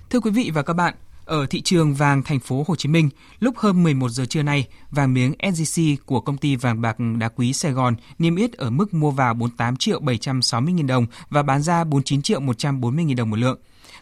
[0.10, 0.94] Thưa quý vị và các bạn,
[1.26, 4.68] ở thị trường vàng thành phố Hồ Chí Minh, lúc hơn 11 giờ trưa nay,
[4.92, 8.70] vàng miếng SJC của công ty vàng bạc đá quý Sài Gòn niêm yết ở
[8.70, 13.16] mức mua vào 48 triệu 760 000 đồng và bán ra 49 triệu 140 000
[13.16, 13.60] đồng một lượng.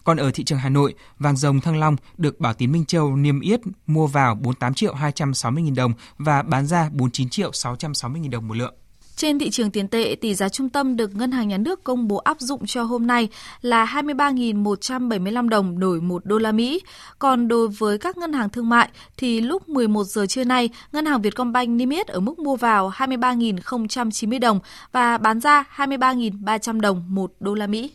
[0.09, 3.15] Còn ở thị trường Hà Nội, vàng rồng Thăng Long được Bảo Tín Minh Châu
[3.15, 8.21] niêm yết mua vào 48 triệu 260 000 đồng và bán ra 49 triệu 660
[8.21, 8.73] 000 đồng một lượng.
[9.15, 12.07] Trên thị trường tiền tệ, tỷ giá trung tâm được Ngân hàng Nhà nước công
[12.07, 13.27] bố áp dụng cho hôm nay
[13.61, 16.81] là 23.175 đồng đổi 1 đô la Mỹ.
[17.19, 21.05] Còn đối với các ngân hàng thương mại thì lúc 11 giờ trưa nay, Ngân
[21.05, 24.59] hàng Vietcombank niêm yết ở mức mua vào 23.090 đồng
[24.91, 27.91] và bán ra 23.300 đồng 1 đô la Mỹ.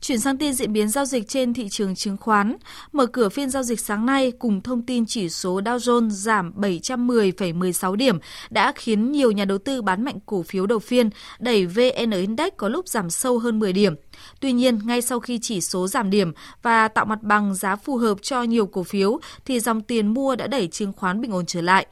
[0.00, 2.56] Chuyển sang tin diễn biến giao dịch trên thị trường chứng khoán.
[2.92, 6.52] Mở cửa phiên giao dịch sáng nay cùng thông tin chỉ số Dow Jones giảm
[6.56, 8.18] 710,16 điểm
[8.50, 12.48] đã khiến nhiều nhà đầu tư bán mạnh cổ phiếu đầu phiên, đẩy VN Index
[12.56, 13.94] có lúc giảm sâu hơn 10 điểm.
[14.40, 16.32] Tuy nhiên, ngay sau khi chỉ số giảm điểm
[16.62, 20.36] và tạo mặt bằng giá phù hợp cho nhiều cổ phiếu thì dòng tiền mua
[20.36, 21.86] đã đẩy chứng khoán bình ổn trở lại.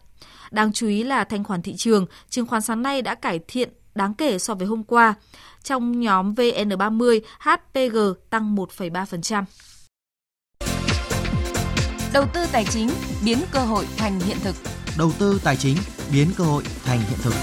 [0.50, 3.68] Đáng chú ý là thanh khoản thị trường, chứng khoán sáng nay đã cải thiện
[3.96, 5.14] đáng kể so với hôm qua.
[5.62, 7.98] Trong nhóm VN30, HPG
[8.30, 9.44] tăng 1,3%.
[12.12, 12.88] Đầu tư tài chính
[13.24, 14.56] biến cơ hội thành hiện thực.
[14.98, 15.76] Đầu tư tài chính
[16.12, 17.34] biến cơ hội thành hiện thực.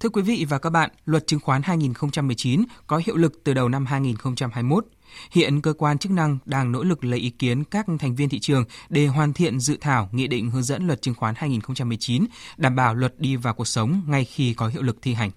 [0.00, 3.68] Thưa quý vị và các bạn, luật chứng khoán 2019 có hiệu lực từ đầu
[3.68, 4.86] năm 2021.
[5.30, 8.40] Hiện cơ quan chức năng đang nỗ lực lấy ý kiến các thành viên thị
[8.40, 12.24] trường để hoàn thiện dự thảo nghị định hướng dẫn luật chứng khoán 2019,
[12.56, 15.30] đảm bảo luật đi vào cuộc sống ngay khi có hiệu lực thi hành.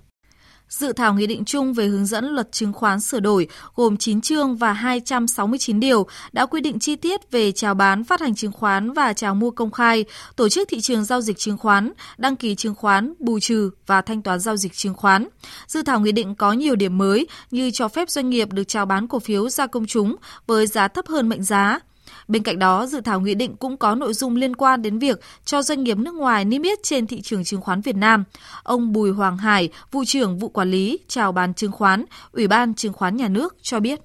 [0.70, 4.22] Dự thảo nghị định chung về hướng dẫn luật chứng khoán sửa đổi gồm 9
[4.22, 8.52] chương và 269 điều đã quy định chi tiết về chào bán phát hành chứng
[8.52, 10.06] khoán và chào mua công khai,
[10.36, 14.02] tổ chức thị trường giao dịch chứng khoán, đăng ký chứng khoán, bù trừ và
[14.02, 15.28] thanh toán giao dịch chứng khoán.
[15.68, 18.86] Dự thảo nghị định có nhiều điểm mới như cho phép doanh nghiệp được chào
[18.86, 20.16] bán cổ phiếu ra công chúng
[20.48, 21.80] với giá thấp hơn mệnh giá,
[22.28, 25.20] Bên cạnh đó, dự thảo nghị định cũng có nội dung liên quan đến việc
[25.46, 28.24] cho doanh nghiệp nước ngoài niêm yết trên thị trường chứng khoán Việt Nam.
[28.64, 32.74] Ông Bùi Hoàng Hải, vụ trưởng vụ quản lý chào bán chứng khoán, Ủy ban
[32.74, 34.00] chứng khoán nhà nước cho biết.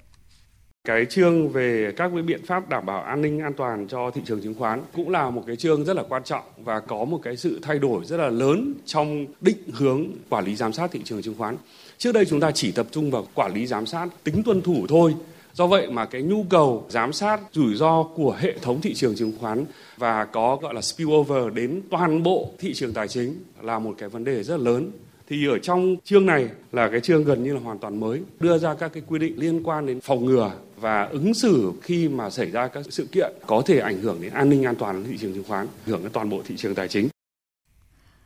[0.84, 4.20] Cái chương về các cái biện pháp đảm bảo an ninh an toàn cho thị
[4.24, 7.20] trường chứng khoán cũng là một cái chương rất là quan trọng và có một
[7.22, 11.00] cái sự thay đổi rất là lớn trong định hướng quản lý giám sát thị
[11.04, 11.56] trường chứng khoán.
[11.98, 14.86] Trước đây chúng ta chỉ tập trung vào quản lý giám sát tính tuân thủ
[14.88, 15.14] thôi
[15.55, 19.16] Do vậy mà cái nhu cầu giám sát rủi ro của hệ thống thị trường
[19.16, 19.64] chứng khoán
[19.96, 24.09] và có gọi là spillover đến toàn bộ thị trường tài chính là một cái
[24.09, 24.90] vấn đề rất lớn.
[25.28, 28.59] Thì ở trong chương này là cái chương gần như là hoàn toàn mới, đưa
[28.59, 32.30] ra các cái quy định liên quan đến phòng ngừa và ứng xử khi mà
[32.30, 35.16] xảy ra các sự kiện có thể ảnh hưởng đến an ninh an toàn thị
[35.18, 37.09] trường chứng khoán, ảnh hưởng đến toàn bộ thị trường tài chính.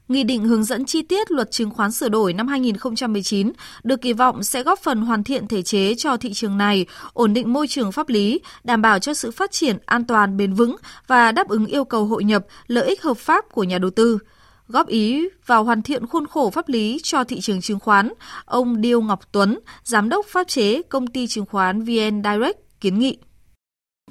[0.08, 3.52] Nghị định hướng dẫn chi tiết luật chứng khoán sửa đổi năm 2019
[3.82, 7.34] được kỳ vọng sẽ góp phần hoàn thiện thể chế cho thị trường này, ổn
[7.34, 10.76] định môi trường pháp lý, đảm bảo cho sự phát triển an toàn bền vững
[11.06, 14.18] và đáp ứng yêu cầu hội nhập, lợi ích hợp pháp của nhà đầu tư.
[14.68, 18.12] Góp ý vào hoàn thiện khuôn khổ pháp lý cho thị trường chứng khoán,
[18.44, 22.98] ông Điêu Ngọc Tuấn, giám đốc pháp chế công ty chứng khoán VN Direct kiến
[22.98, 23.18] nghị.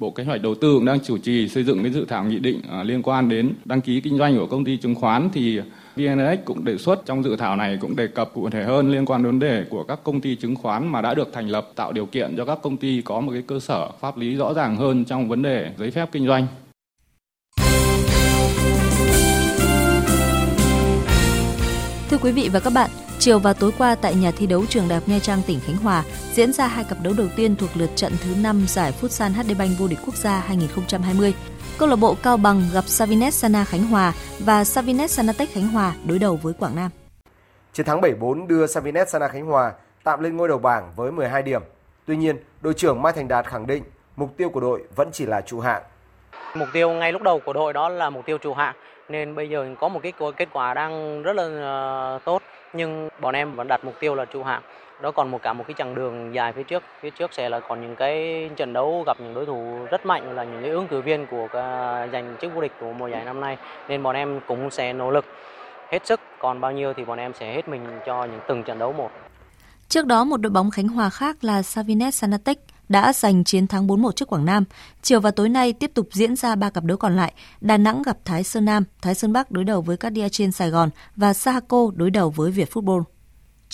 [0.00, 2.38] Bộ Kế hoạch Đầu tư cũng đang chủ trì xây dựng cái dự thảo nghị
[2.38, 5.60] định à, liên quan đến đăng ký kinh doanh của công ty chứng khoán thì
[5.96, 9.06] VNX cũng đề xuất trong dự thảo này cũng đề cập cụ thể hơn liên
[9.06, 11.68] quan đến vấn đề của các công ty chứng khoán mà đã được thành lập
[11.76, 14.54] tạo điều kiện cho các công ty có một cái cơ sở pháp lý rõ
[14.54, 16.46] ràng hơn trong vấn đề giấy phép kinh doanh.
[22.10, 24.88] Thưa quý vị và các bạn, chiều và tối qua tại nhà thi đấu trường
[24.88, 27.70] Đại học Nha Trang tỉnh Khánh Hòa diễn ra hai cặp đấu đầu tiên thuộc
[27.74, 31.34] lượt trận thứ 5 giải Futsal HD Bank vô địch quốc gia 2020
[31.78, 35.92] Câu lạc bộ Cao Bằng gặp Savinet Sana Khánh Hòa và Savinet Sanatech Khánh Hòa
[36.08, 36.90] đối đầu với Quảng Nam.
[37.72, 39.72] Chiến thắng 7-4 đưa Savinet Sana Khánh Hòa
[40.04, 41.62] tạm lên ngôi đầu bảng với 12 điểm.
[42.06, 43.82] Tuy nhiên, đội trưởng Mai Thành Đạt khẳng định
[44.16, 45.82] mục tiêu của đội vẫn chỉ là trụ hạng.
[46.54, 48.74] Mục tiêu ngay lúc đầu của đội đó là mục tiêu trụ hạng
[49.08, 53.34] nên bây giờ có một cái kết quả đang rất là ờ, tốt nhưng bọn
[53.34, 54.62] em vẫn đặt mục tiêu là trụ hạng
[55.02, 57.60] đó còn một cả một cái chặng đường dài phía trước phía trước sẽ là
[57.60, 60.88] còn những cái trận đấu gặp những đối thủ rất mạnh là những cái ứng
[60.88, 61.48] cử viên của
[62.12, 63.56] giành chức vô địch của mùa giải năm nay
[63.88, 65.24] nên bọn em cũng sẽ nỗ lực
[65.90, 68.78] hết sức còn bao nhiêu thì bọn em sẽ hết mình cho những từng trận
[68.78, 69.10] đấu một
[69.88, 73.86] Trước đó, một đội bóng Khánh Hòa khác là Savines Sanatech đã giành chiến thắng
[73.86, 74.64] 4-1 trước Quảng Nam.
[75.02, 77.34] Chiều và tối nay tiếp tục diễn ra ba cặp đấu còn lại.
[77.60, 80.70] Đà Nẵng gặp Thái Sơn Nam, Thái Sơn Bắc đối đầu với Cardia trên Sài
[80.70, 83.02] Gòn và Sahaco đối đầu với Việt Football.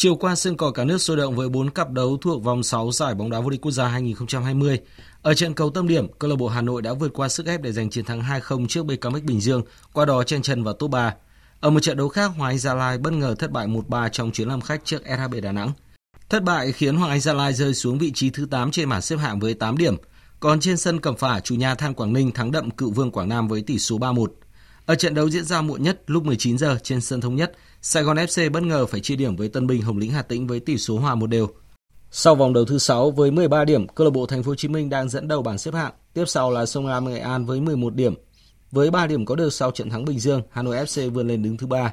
[0.03, 2.92] Chiều qua sân cỏ cả nước sôi động với 4 cặp đấu thuộc vòng 6
[2.92, 4.78] giải bóng đá vô địch quốc gia 2020.
[5.22, 7.62] Ở trận cầu tâm điểm, câu lạc bộ Hà Nội đã vượt qua sức ép
[7.62, 10.90] để giành chiến thắng 2-0 trước BKMX Bình Dương, qua đó chen chân vào top
[10.90, 11.14] 3.
[11.61, 14.32] Ở một trận đấu khác, Hoàng Anh Gia Lai bất ngờ thất bại 1-3 trong
[14.32, 15.72] chuyến làm khách trước SHB Đà Nẵng.
[16.28, 19.03] Thất bại khiến Hoàng Anh Gia Lai rơi xuống vị trí thứ 8 trên bảng
[19.03, 19.96] xếp hạng với 8 điểm.
[20.40, 23.28] Còn trên sân Cẩm Phả, chủ nhà Than Quảng Ninh thắng đậm cựu vương Quảng
[23.28, 24.26] Nam với tỷ số 3-1.
[24.91, 28.03] Ở trận đấu diễn ra muộn nhất lúc 19 giờ trên sân thống nhất, Sài
[28.03, 30.61] Gòn FC bất ngờ phải chia điểm với Tân Bình Hồng Lĩnh Hà Tĩnh với
[30.61, 31.49] tỷ số hòa một đều.
[32.11, 34.68] Sau vòng đấu thứ 6 với 13 điểm, câu lạc bộ Thành phố Hồ Chí
[34.68, 35.93] Minh đang dẫn đầu bảng xếp hạng.
[36.14, 38.14] Tiếp sau là Sông Lam Nghệ An với 11 điểm.
[38.70, 41.43] Với 3 điểm có được sau trận thắng Bình Dương, Hà Nội FC vươn lên
[41.43, 41.93] đứng thứ 3.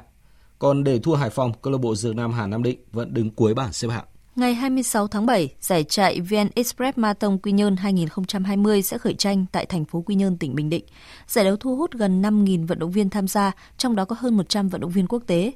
[0.58, 3.30] Còn để thua Hải Phòng, câu lạc bộ Dược Nam Hà Nam Định vẫn đứng
[3.30, 4.04] cuối bảng xếp hạng.
[4.38, 9.46] Ngày 26 tháng 7, giải chạy VN Express Marathon Quy Nhơn 2020 sẽ khởi tranh
[9.52, 10.84] tại thành phố Quy Nhơn, tỉnh Bình Định.
[11.26, 14.36] Giải đấu thu hút gần 5.000 vận động viên tham gia, trong đó có hơn
[14.36, 15.52] 100 vận động viên quốc tế.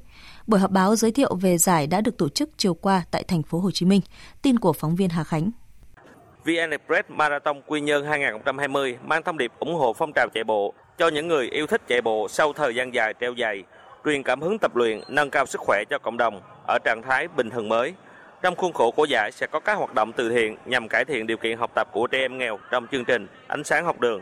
[0.46, 3.42] Buổi họp báo giới thiệu về giải đã được tổ chức chiều qua tại thành
[3.42, 4.00] phố Hồ Chí Minh.
[4.42, 5.50] Tin của phóng viên Hà Khánh.
[6.44, 10.74] VN Express Marathon Quy Nhơn 2020 mang thông điệp ủng hộ phong trào chạy bộ
[10.98, 13.62] cho những người yêu thích chạy bộ sau thời gian dài treo dài
[14.04, 17.28] truyền cảm hứng tập luyện, nâng cao sức khỏe cho cộng đồng ở trạng thái
[17.28, 17.94] bình thường mới.
[18.42, 21.26] Trong khuôn khổ của giải sẽ có các hoạt động từ thiện nhằm cải thiện
[21.26, 24.20] điều kiện học tập của trẻ em nghèo trong chương trình Ánh sáng học đường.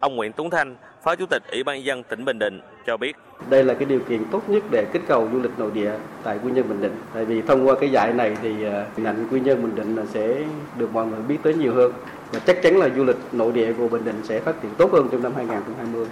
[0.00, 3.16] Ông Nguyễn Tuấn Thanh, Phó Chủ tịch Ủy ban dân tỉnh Bình Định cho biết.
[3.50, 5.92] Đây là cái điều kiện tốt nhất để kích cầu du lịch nội địa
[6.22, 6.96] tại Quy Nhơn Bình Định.
[7.14, 9.96] Tại vì thông qua cái giải này thì ngành hình ảnh Quy Nhơn Bình Định
[9.96, 10.36] là sẽ
[10.78, 11.92] được mọi người biết tới nhiều hơn.
[12.32, 14.92] Và chắc chắn là du lịch nội địa của Bình Định sẽ phát triển tốt
[14.92, 16.06] hơn trong năm 2020.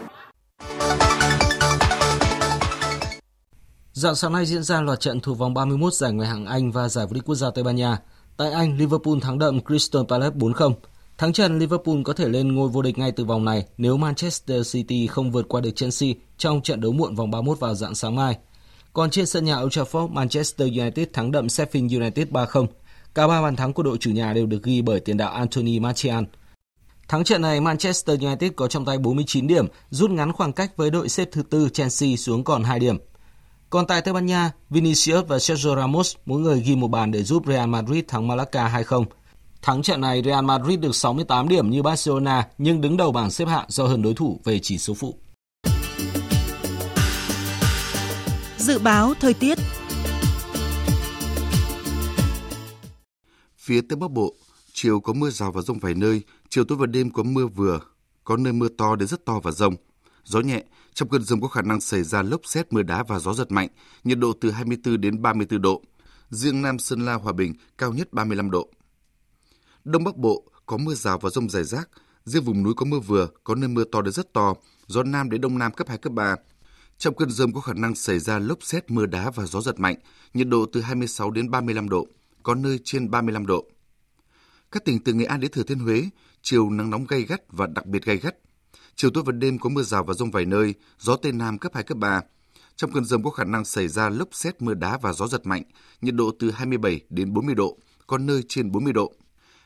[3.94, 6.88] Dạng sáng nay diễn ra loạt trận thuộc vòng 31 giải ngoại hạng Anh và
[6.88, 7.98] giải vô địch quốc gia Tây Ban Nha.
[8.36, 10.72] Tại Anh, Liverpool thắng đậm Crystal Palace 4-0.
[11.18, 14.72] Thắng trận, Liverpool có thể lên ngôi vô địch ngay từ vòng này nếu Manchester
[14.72, 18.16] City không vượt qua được Chelsea trong trận đấu muộn vòng 31 vào dạng sáng
[18.16, 18.36] mai.
[18.92, 22.66] Còn trên sân nhà Old Trafford, Manchester United thắng đậm Sheffield United 3-0.
[23.14, 25.80] Cả ba bàn thắng của đội chủ nhà đều được ghi bởi tiền đạo Anthony
[25.80, 26.24] Martial.
[27.08, 30.90] Thắng trận này, Manchester United có trong tay 49 điểm, rút ngắn khoảng cách với
[30.90, 32.98] đội xếp thứ tư Chelsea xuống còn 2 điểm.
[33.72, 37.22] Còn tại Tây Ban Nha, Vinicius và Sergio Ramos mỗi người ghi một bàn để
[37.22, 39.04] giúp Real Madrid thắng Malaga 2-0.
[39.62, 43.48] Thắng trận này, Real Madrid được 68 điểm như Barcelona nhưng đứng đầu bảng xếp
[43.48, 45.14] hạng do hơn đối thủ về chỉ số phụ.
[48.58, 49.58] Dự báo thời tiết
[53.58, 54.34] Phía Tây Bắc Bộ,
[54.72, 57.80] chiều có mưa rào và rông vài nơi, chiều tối và đêm có mưa vừa,
[58.24, 59.74] có nơi mưa to đến rất to và rông.
[60.24, 60.62] Gió nhẹ,
[60.94, 63.52] trong cơn rông có khả năng xảy ra lốc xét, mưa đá và gió giật
[63.52, 63.68] mạnh,
[64.04, 65.82] nhiệt độ từ 24 đến 34 độ.
[66.30, 68.68] Riêng Nam Sơn La Hòa Bình cao nhất 35 độ.
[69.84, 71.88] Đông Bắc Bộ có mưa rào và rông rải rác,
[72.24, 74.54] riêng vùng núi có mưa vừa, có nơi mưa to đến rất to,
[74.86, 76.36] gió Nam đến Đông Nam cấp 2, cấp 3.
[76.98, 79.80] Trong cơn rông có khả năng xảy ra lốc xét, mưa đá và gió giật
[79.80, 79.96] mạnh,
[80.34, 82.06] nhiệt độ từ 26 đến 35 độ,
[82.42, 83.66] có nơi trên 35 độ.
[84.72, 86.08] Các tỉnh từ Nghệ An đến Thừa Thiên Huế,
[86.42, 88.36] chiều nắng nóng gay gắt và đặc biệt gay gắt.
[88.96, 91.72] Chiều tối và đêm có mưa rào và rông vài nơi, gió Tây Nam cấp
[91.74, 92.20] 2, cấp 3.
[92.76, 95.46] Trong cơn rông có khả năng xảy ra lốc xét, mưa đá và gió giật
[95.46, 95.62] mạnh,
[96.00, 99.12] nhiệt độ từ 27 đến 40 độ, có nơi trên 40 độ.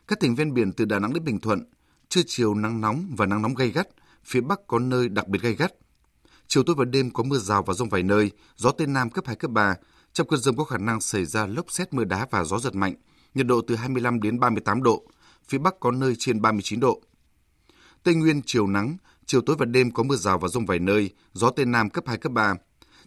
[0.08, 1.64] Các tỉnh ven biển từ Đà Nẵng đến Bình Thuận,
[2.08, 3.88] trưa chiều nắng nóng và nắng nóng gay gắt,
[4.24, 5.72] phía Bắc có nơi đặc biệt gay gắt.
[6.46, 9.26] Chiều tối và đêm có mưa rào và rông vài nơi, gió Tây Nam cấp
[9.26, 9.76] 2, cấp 3.
[10.12, 12.74] Trong cơn rông có khả năng xảy ra lốc xét mưa đá và gió giật
[12.74, 12.94] mạnh,
[13.34, 15.02] nhiệt độ từ 25 đến 38 độ,
[15.48, 17.00] phía Bắc có nơi trên 39 độ.
[18.02, 18.96] Tây Nguyên chiều nắng,
[19.26, 22.04] chiều tối và đêm có mưa rào và rông vài nơi, gió Tây Nam cấp
[22.06, 22.54] 2, cấp 3.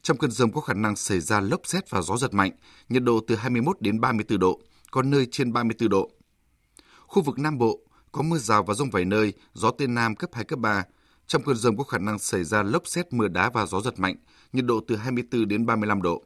[0.01, 2.51] Trong cơn rông có khả năng xảy ra lốc xét và gió giật mạnh,
[2.89, 4.59] nhiệt độ từ 21 đến 34 độ,
[4.91, 6.11] có nơi trên 34 độ.
[7.07, 7.79] Khu vực Nam Bộ
[8.11, 10.83] có mưa rào và rông vài nơi, gió Tây Nam cấp 2, cấp 3.
[11.27, 13.99] Trong cơn rông có khả năng xảy ra lốc xét mưa đá và gió giật
[13.99, 14.15] mạnh,
[14.53, 16.23] nhiệt độ từ 24 đến 35 độ.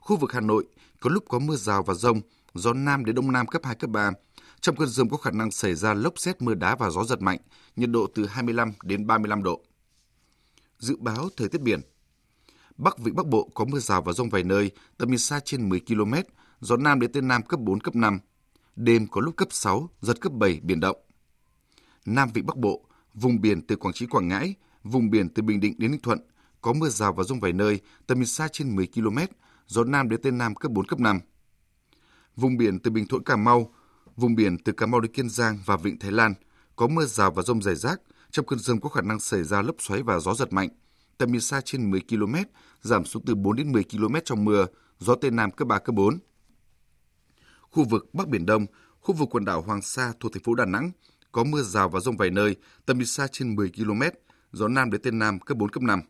[0.00, 0.66] Khu vực Hà Nội
[1.00, 2.20] có lúc có mưa rào và rông,
[2.54, 4.10] gió Nam đến Đông Nam cấp 2, cấp 3.
[4.60, 7.22] Trong cơn rông có khả năng xảy ra lốc xét mưa đá và gió giật
[7.22, 7.38] mạnh,
[7.76, 9.62] nhiệt độ từ 25 đến 35 độ.
[10.78, 11.80] Dự báo thời tiết biển
[12.78, 15.68] Bắc Vịnh Bắc Bộ có mưa rào và rông vài nơi, tầm nhìn xa trên
[15.68, 16.14] 10 km,
[16.60, 18.18] gió Nam đến Tây Nam cấp 4, cấp 5.
[18.76, 20.96] Đêm có lúc cấp 6, giật cấp 7, biển động.
[22.06, 22.84] Nam Vịnh Bắc Bộ,
[23.14, 26.18] vùng biển từ Quảng Trị Quảng Ngãi, vùng biển từ Bình Định đến Ninh Thuận,
[26.60, 29.18] có mưa rào và rông vài nơi, tầm nhìn xa trên 10 km,
[29.66, 31.20] gió Nam đến Tây Nam cấp 4, cấp 5.
[32.36, 33.74] Vùng biển từ Bình Thuận Cà Mau,
[34.18, 36.34] vùng biển từ Cà Mau đến Kiên Giang và Vịnh Thái Lan
[36.76, 38.00] có mưa rào và rông rải rác,
[38.30, 40.68] trong cơn rông có khả năng xảy ra lốc xoáy và gió giật mạnh.
[41.18, 42.34] Tầm nhìn xa trên 10 km,
[42.82, 44.66] giảm xuống từ 4 đến 10 km trong mưa,
[44.98, 46.18] gió Tây Nam cấp 3, cấp 4.
[47.60, 48.66] Khu vực Bắc Biển Đông,
[49.00, 50.90] khu vực quần đảo Hoàng Sa thuộc thành phố Đà Nẵng
[51.32, 52.56] có mưa rào và rông vài nơi,
[52.86, 54.02] tầm nhìn xa trên 10 km,
[54.52, 56.00] gió Nam đến Tây Nam cấp 4, cấp 5.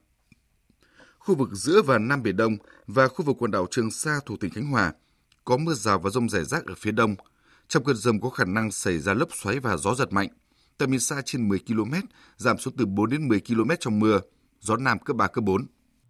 [1.19, 2.57] Khu vực giữa và Nam Biển Đông
[2.87, 4.93] và khu vực quần đảo Trường Sa thuộc tỉnh Khánh Hòa
[5.45, 7.15] có mưa rào và rông rải rác ở phía đông.
[7.69, 10.29] Trong cơn rông có khả năng xảy ra lốc xoáy và gió giật mạnh.
[10.79, 11.95] Tầm nhìn xa trên 10 km,
[12.37, 14.21] giảm xuống từ 4 đến 10 km trong mưa,
[14.61, 15.67] gió Nam cấp 3, cấp 4.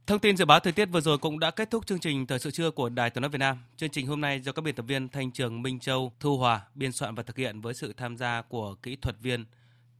[0.07, 2.39] Thông tin dự báo thời tiết vừa rồi cũng đã kết thúc chương trình Thời
[2.39, 3.59] sự trưa của Đài Tiếng nói Việt Nam.
[3.77, 6.63] Chương trình hôm nay do các biên tập viên Thanh Trường, Minh Châu, Thu Hòa
[6.75, 9.45] biên soạn và thực hiện với sự tham gia của kỹ thuật viên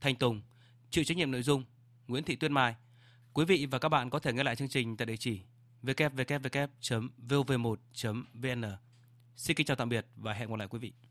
[0.01, 0.41] Thanh Tùng,
[0.89, 1.63] chịu trách nhiệm nội dung
[2.07, 2.75] Nguyễn Thị Tuyết Mai.
[3.33, 5.41] Quý vị và các bạn có thể nghe lại chương trình tại địa chỉ
[5.83, 8.63] www.vv1.vn.
[9.35, 11.08] Xin kính chào tạm biệt và hẹn gặp lại quý vị.